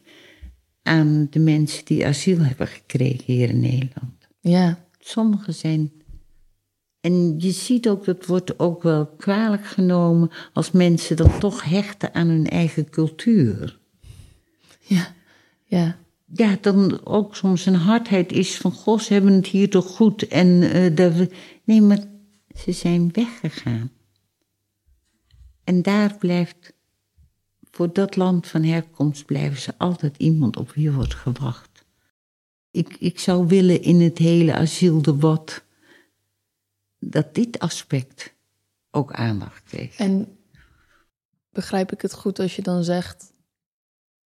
aan 0.84 1.28
de 1.30 1.40
mensen 1.40 1.86
die 1.86 2.06
asiel 2.06 2.40
hebben 2.40 2.68
gekregen 2.68 3.34
hier 3.34 3.50
in 3.50 3.60
Nederland. 3.60 4.28
Ja, 4.40 4.88
Sommigen 5.00 5.54
zijn. 5.54 5.92
En 7.02 7.40
je 7.40 7.52
ziet 7.52 7.90
ook, 7.90 8.06
dat 8.06 8.26
wordt 8.26 8.60
ook 8.60 8.84
wel 8.84 9.08
kwalijk 9.08 9.66
genomen 9.66 10.30
als 10.54 10.72
mensen 10.72 11.16
dan 11.16 11.40
toch 11.40 11.64
hechten 11.64 12.14
aan 12.14 12.28
hun 12.28 12.48
eigen 12.48 12.90
cultuur. 12.90 13.80
ja, 14.80 15.14
ja. 15.66 15.98
Ja, 16.34 16.58
dan 16.62 17.06
ook 17.06 17.36
soms 17.36 17.66
een 17.66 17.76
hardheid 17.76 18.32
is 18.32 18.58
van, 18.58 18.72
goh, 18.72 19.00
ze 19.00 19.14
hebben 19.14 19.34
het 19.34 19.48
hier 19.48 19.70
toch 19.70 19.88
goed. 19.88 20.28
En 20.28 20.62
eh, 20.62 20.96
dat 20.96 21.14
we. 21.14 21.30
Nee, 21.64 21.82
maar 21.82 22.04
ze 22.56 22.72
zijn 22.72 23.10
weggegaan. 23.12 23.92
En 25.64 25.82
daar 25.82 26.16
blijft, 26.20 26.74
voor 27.72 27.94
dat 27.94 28.16
land 28.16 28.48
van 28.48 28.64
herkomst, 28.64 29.26
blijven 29.26 29.62
ze 29.62 29.74
altijd 29.78 30.18
iemand 30.18 30.58
op 30.58 30.72
wie 30.72 30.92
wordt 30.92 31.14
gewacht. 31.14 31.86
Ik, 32.72 32.96
ik 33.00 33.20
zou 33.20 33.48
willen 33.48 33.82
in 33.82 34.02
het 34.02 34.18
hele 34.18 34.54
asieldebat 34.54 35.64
dat 37.00 37.36
dit 37.36 37.60
aspect 37.60 38.34
ook 38.92 39.14
aandacht 39.14 39.64
kreeg. 39.64 39.98
En 39.98 40.38
begrijp 41.50 41.92
ik 41.92 42.02
het 42.02 42.14
goed 42.14 42.40
als 42.40 42.56
je 42.56 42.62
dan 42.62 42.84
zegt 42.84 43.32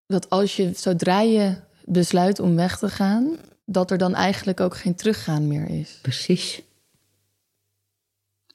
dat 0.07 0.31
als 0.31 0.57
je, 0.57 0.73
zodra 0.75 1.21
je 1.21 1.61
besluit 1.85 2.39
om 2.39 2.55
weg 2.55 2.79
te 2.79 2.89
gaan, 2.89 3.37
dat 3.65 3.91
er 3.91 3.99
dan 3.99 4.15
eigenlijk 4.15 4.61
ook 4.61 4.77
geen 4.77 4.95
teruggaan 4.95 5.47
meer 5.47 5.69
is? 5.69 5.99
Precies. 6.03 6.63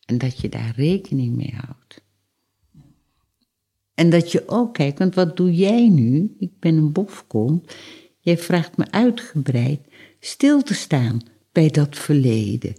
En 0.05 0.17
dat 0.17 0.39
je 0.39 0.49
daar 0.49 0.73
rekening 0.75 1.35
mee 1.35 1.55
houdt. 1.55 2.01
En 3.93 4.09
dat 4.09 4.31
je 4.31 4.47
ook 4.47 4.73
kijkt, 4.73 4.99
want 4.99 5.15
wat 5.15 5.37
doe 5.37 5.55
jij 5.55 5.89
nu? 5.89 6.35
Ik 6.39 6.59
ben 6.59 6.77
een 6.77 6.91
bofkom. 6.91 7.63
Jij 8.19 8.37
vraagt 8.37 8.77
me 8.77 8.91
uitgebreid 8.91 9.79
stil 10.19 10.61
te 10.61 10.73
staan 10.73 11.21
bij 11.51 11.69
dat 11.69 11.97
verleden. 11.97 12.75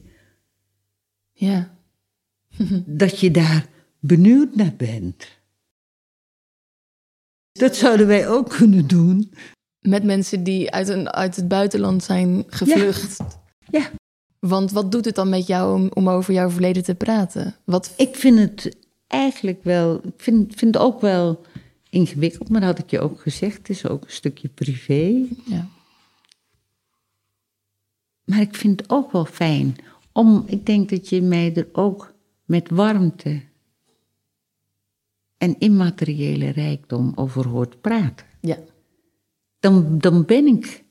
Ja, 1.38 1.78
Dat 3.02 3.20
je 3.20 3.30
daar 3.30 3.66
benieuwd 4.00 4.54
naar 4.54 4.74
bent. 4.76 5.36
Dat 7.52 7.76
zouden 7.76 8.06
wij 8.06 8.28
ook 8.28 8.48
kunnen 8.48 8.86
doen. 8.86 9.32
met 9.80 10.04
mensen 10.04 10.44
die 10.44 10.70
uit, 10.70 10.88
een, 10.88 11.10
uit 11.10 11.36
het 11.36 11.48
buitenland 11.48 12.04
zijn 12.04 12.44
gevlucht. 12.46 13.20
Ja, 13.70 13.90
Want 14.38 14.72
wat 14.72 14.92
doet 14.92 15.04
het 15.04 15.14
dan 15.14 15.28
met 15.28 15.46
jou 15.46 15.80
om, 15.80 15.90
om 15.94 16.08
over 16.08 16.34
jouw 16.34 16.50
verleden 16.50 16.82
te 16.82 16.94
praten? 16.94 17.56
Wat, 17.64 17.94
ik 17.96 18.16
vind 18.16 18.38
het 18.38 18.76
eigenlijk 19.06 19.64
wel, 19.64 19.94
ik 19.94 20.12
vind, 20.16 20.54
vind 20.54 20.74
het 20.74 20.84
ook 20.84 21.00
wel 21.00 21.40
ingewikkeld, 21.90 22.48
maar 22.48 22.60
dat 22.60 22.70
had 22.70 22.78
ik 22.78 22.90
je 22.90 23.00
ook 23.00 23.20
gezegd. 23.20 23.58
Het 23.58 23.68
is 23.68 23.86
ook 23.86 24.04
een 24.04 24.10
stukje 24.10 24.48
privé. 24.48 25.26
ja. 25.44 25.68
Maar 28.24 28.40
ik 28.40 28.54
vind 28.54 28.80
het 28.80 28.90
ook 28.90 29.12
wel 29.12 29.24
fijn 29.24 29.76
om, 30.12 30.44
ik 30.46 30.66
denk 30.66 30.88
dat 30.88 31.08
je 31.08 31.22
mij 31.22 31.54
er 31.54 31.68
ook 31.72 32.14
met 32.44 32.70
warmte 32.70 33.42
en 35.36 35.58
immateriële 35.58 36.48
rijkdom 36.48 37.12
over 37.14 37.48
hoort 37.48 37.80
praten, 37.80 38.26
Ja. 38.40 38.56
dan, 39.60 39.98
dan 39.98 40.24
ben 40.24 40.46
ik 40.46 40.84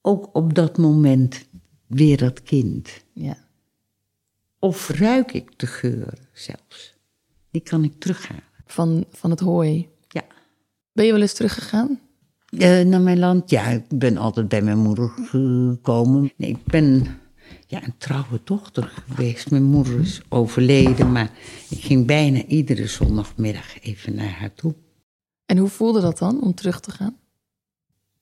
ook 0.00 0.28
op 0.32 0.54
dat 0.54 0.78
moment 0.78 1.46
weer 1.86 2.16
dat 2.18 2.42
kind. 2.42 3.04
Ja. 3.12 3.36
Of 4.58 4.88
ruik 4.88 5.32
ik 5.32 5.58
de 5.58 5.66
geur 5.66 6.18
zelfs. 6.32 6.94
Die 7.50 7.60
kan 7.60 7.84
ik 7.84 7.92
terughalen. 7.98 8.42
Van, 8.66 9.04
van 9.10 9.30
het 9.30 9.40
hooi. 9.40 9.88
Ja. 10.08 10.24
Ben 10.92 11.06
je 11.06 11.12
wel 11.12 11.20
eens 11.20 11.34
teruggegaan? 11.34 12.00
Eh, 12.46 12.80
naar 12.84 13.00
mijn 13.00 13.18
land? 13.18 13.50
Ja, 13.50 13.66
ik 13.66 13.84
ben 13.88 14.16
altijd 14.16 14.48
bij 14.48 14.62
mijn 14.62 14.78
moeder 14.78 15.08
gekomen. 15.08 16.32
Nee, 16.36 16.50
ik 16.50 16.64
ben 16.64 17.06
ja, 17.66 17.84
een 17.84 17.96
trouwe 17.98 18.40
dochter 18.44 18.84
geweest. 18.84 19.50
Mijn 19.50 19.62
moeder 19.62 20.00
is 20.00 20.20
overleden, 20.28 21.12
maar 21.12 21.30
ik 21.70 21.80
ging 21.80 22.06
bijna 22.06 22.44
iedere 22.44 22.86
zondagmiddag 22.86 23.80
even 23.80 24.14
naar 24.14 24.38
haar 24.38 24.54
toe. 24.54 24.74
En 25.46 25.58
hoe 25.58 25.68
voelde 25.68 26.00
dat 26.00 26.18
dan 26.18 26.42
om 26.42 26.54
terug 26.54 26.80
te 26.80 26.90
gaan? 26.90 27.16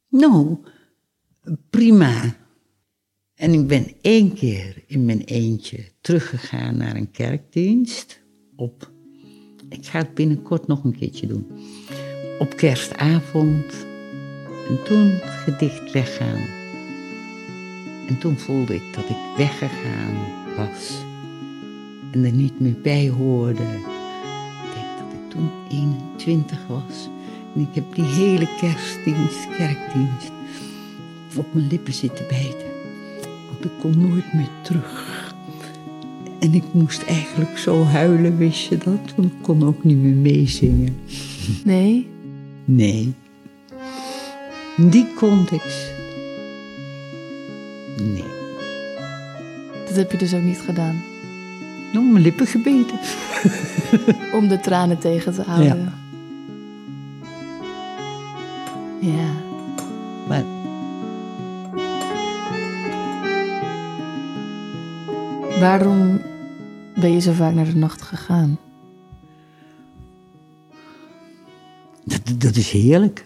Nou, 0.09 0.59
prima. 1.71 2.37
En 3.35 3.53
ik 3.53 3.67
ben 3.67 3.93
één 4.01 4.35
keer 4.35 4.83
in 4.87 5.05
mijn 5.05 5.21
eentje 5.21 5.93
teruggegaan 6.01 6.77
naar 6.77 6.97
een 6.97 7.11
kerkdienst. 7.11 8.21
Op, 8.57 8.91
ik 9.69 9.87
ga 9.87 9.99
het 9.99 10.15
binnenkort 10.15 10.67
nog 10.67 10.85
een 10.85 10.97
keertje 10.97 11.27
doen. 11.27 11.47
Op 12.39 12.57
kerstavond. 12.57 13.87
En 14.69 14.85
toen 14.85 15.07
het 15.07 15.31
gedicht 15.31 15.93
weggaan. 15.93 16.64
En 18.07 18.19
toen 18.19 18.39
voelde 18.39 18.75
ik 18.75 18.95
dat 18.95 19.09
ik 19.09 19.17
weggegaan 19.37 20.15
was. 20.57 21.03
En 22.11 22.25
er 22.25 22.33
niet 22.33 22.61
meer 22.61 22.77
bij 22.83 23.09
hoorde. 23.09 23.63
Ik 23.63 24.75
denk 24.75 24.99
dat 24.99 25.13
ik 25.13 25.31
toen 25.31 25.51
21 25.71 26.59
was. 26.69 27.09
En 27.55 27.61
ik 27.61 27.75
heb 27.75 27.95
die 27.95 28.05
hele 28.05 28.49
kerstdienst, 28.61 29.49
kerkdienst, 29.57 30.33
op 31.37 31.55
mijn 31.55 31.67
lippen 31.67 31.93
zitten 31.93 32.27
bijten. 32.29 32.73
Want 33.51 33.65
ik 33.65 33.71
kon 33.81 34.09
nooit 34.09 34.33
meer 34.33 34.49
terug. 34.63 35.35
En 36.41 36.55
ik 36.55 36.65
moest 36.73 37.03
eigenlijk 37.03 37.59
zo 37.59 37.85
huilen, 37.85 38.37
wist 38.37 38.69
je 38.69 38.79
dat? 38.79 39.15
Want 39.17 39.29
ik 39.29 39.43
kon 39.43 39.65
ook 39.65 39.85
niet 39.85 39.99
meer 39.99 40.15
meezingen. 40.15 40.97
Nee? 41.65 42.09
Nee. 42.65 43.15
Die 44.77 45.15
context. 45.15 45.94
Dat 49.95 50.03
heb 50.03 50.13
je 50.13 50.19
dus 50.19 50.35
ook 50.35 50.43
niet 50.43 50.61
gedaan. 50.61 51.03
Nog 51.93 52.05
mijn 52.11 52.23
lippen 52.23 52.47
gebeten. 52.47 52.99
Om 54.39 54.49
de 54.49 54.61
tranen 54.61 54.99
tegen 54.99 55.33
te 55.35 55.43
houden. 55.43 55.93
Ja. 59.01 59.31
Maar 60.29 60.43
Waarom 65.61 66.21
ben 66.95 67.13
je 67.13 67.21
zo 67.21 67.33
vaak 67.33 67.55
naar 67.55 67.65
de 67.65 67.77
nacht 67.77 68.03
gegaan? 68.03 68.59
dat, 72.05 72.41
dat 72.41 72.57
is 72.57 72.71
heerlijk. 72.71 73.25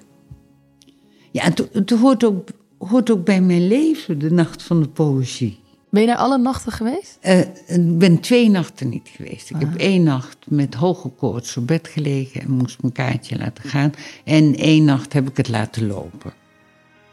Ja, 1.31 1.43
het- 1.43 1.69
het 1.73 1.91
hoort 1.91 2.25
ook, 2.25 2.49
hoort 2.79 3.11
ook 3.11 3.25
bij 3.25 3.41
mijn 3.41 3.67
leven, 3.69 4.19
de 4.19 4.31
nacht 4.31 4.63
van 4.63 4.81
de 4.83 4.89
poëzie. 4.89 5.59
Ben 5.91 6.01
je 6.01 6.07
naar 6.09 6.17
alle 6.17 6.39
nachten 6.39 6.73
geweest? 6.73 7.19
Eh, 7.21 7.39
ik 7.67 7.99
ben 7.99 8.21
twee 8.21 8.51
nachten 8.51 8.89
niet 8.89 9.09
geweest. 9.17 9.51
Ik 9.51 9.57
heb 9.59 9.75
één 9.77 10.03
nacht 10.03 10.37
met 10.49 10.75
hoge 10.75 11.09
koorts 11.09 11.57
op 11.57 11.67
bed 11.67 11.89
gelegen 11.89 12.41
en 12.41 12.51
moest 12.51 12.83
mijn 12.83 12.93
kaartje 12.93 13.39
laten 13.39 13.65
gaan. 13.65 13.93
En 14.25 14.57
één 14.57 14.85
nacht 14.85 15.13
heb 15.13 15.29
ik 15.29 15.37
het 15.37 15.49
laten 15.49 15.87
lopen. 15.87 16.33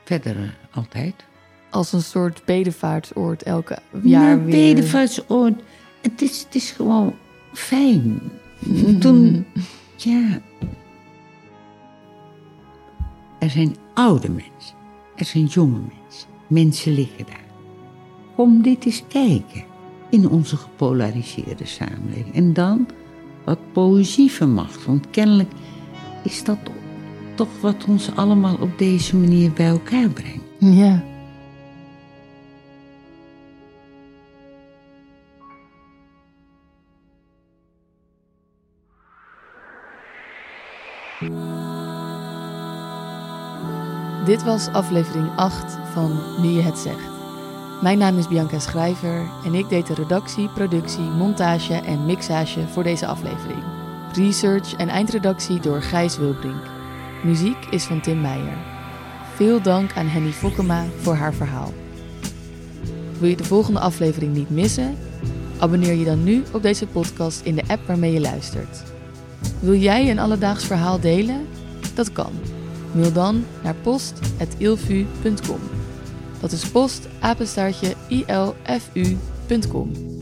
Verder 0.03 0.35
eh, 0.35 0.77
altijd. 0.77 1.13
Als 1.69 1.93
een 1.93 2.01
soort 2.01 2.41
bedevaartsoord 2.45 3.43
elke 3.43 3.77
jaar 4.03 4.35
Nou, 4.38 4.45
weer. 4.45 4.75
bedevaartsoord. 4.75 5.61
Het 6.01 6.21
is, 6.21 6.43
het 6.43 6.55
is 6.55 6.71
gewoon 6.71 7.15
fijn. 7.53 8.19
Toen, 8.99 9.45
ja. 9.95 10.41
Er 13.39 13.49
zijn 13.49 13.75
oude 13.93 14.29
mensen. 14.29 14.75
Er 15.15 15.25
zijn 15.25 15.45
jonge 15.45 15.79
mensen. 15.79 16.29
Mensen 16.47 16.93
liggen 16.93 17.25
daar. 17.25 17.43
Kom 18.36 18.62
dit 18.62 18.86
eens 18.86 19.04
kijken. 19.08 19.63
In 20.10 20.30
onze 20.30 20.58
gepolariseerde 20.58 21.65
samenleving. 21.65 22.36
En 22.36 22.54
dan 22.54 22.88
wat 23.45 23.60
poëzie 23.71 24.32
vermacht. 24.32 24.86
Want 24.86 25.10
kennelijk 25.10 25.52
is 26.24 26.43
dat 26.43 26.58
toch 27.36 27.62
wat 27.62 27.86
ons 27.88 28.15
allemaal 28.15 28.56
op 28.60 28.78
deze 28.78 29.15
manier 29.15 29.52
bij 29.52 29.67
elkaar 29.67 30.10
brengt. 30.10 30.43
Ja. 30.60 31.04
Dit 44.26 44.43
was 44.43 44.67
aflevering 44.67 45.30
8 45.36 45.78
van 45.93 46.19
Nu 46.41 46.48
je 46.48 46.62
het 46.62 46.78
zegt. 46.78 47.14
Mijn 47.81 47.97
naam 47.97 48.17
is 48.17 48.27
Bianca 48.27 48.59
Schrijver 48.59 49.29
en 49.45 49.53
ik 49.53 49.69
deed 49.69 49.88
de 49.88 49.93
redactie, 49.93 50.49
productie, 50.49 51.03
montage 51.03 51.73
en 51.73 52.05
mixage 52.05 52.67
voor 52.67 52.83
deze 52.83 53.07
aflevering. 53.07 53.63
Research 54.13 54.75
en 54.75 54.89
eindredactie 54.89 55.59
door 55.59 55.81
Gijs 55.81 56.17
Wilbrink. 56.17 56.63
Muziek 57.23 57.65
is 57.69 57.83
van 57.83 58.01
Tim 58.01 58.21
Meijer. 58.21 58.57
Veel 59.33 59.61
dank 59.61 59.97
aan 59.97 60.07
Henny 60.07 60.31
Fokkema 60.31 60.85
voor 61.01 61.15
haar 61.15 61.33
verhaal. 61.33 61.73
Wil 63.19 63.29
je 63.29 63.35
de 63.35 63.43
volgende 63.43 63.79
aflevering 63.79 64.33
niet 64.33 64.49
missen? 64.49 64.97
Abonneer 65.59 65.93
je 65.93 66.05
dan 66.05 66.23
nu 66.23 66.43
op 66.51 66.61
deze 66.61 66.88
podcast 66.88 67.41
in 67.41 67.55
de 67.55 67.63
app 67.67 67.88
waarmee 67.88 68.13
je 68.13 68.21
luistert. 68.21 68.83
Wil 69.59 69.75
jij 69.75 70.09
een 70.09 70.19
alledaags 70.19 70.65
verhaal 70.65 70.99
delen? 70.99 71.47
Dat 71.93 72.11
kan. 72.11 72.31
Mail 72.91 73.13
dan 73.13 73.45
naar 73.63 73.75
post.ilfu.com. 73.75 75.59
Dat 76.45 76.53
is 76.53 76.69
post 76.69 77.08
ilfu.com. 78.08 80.14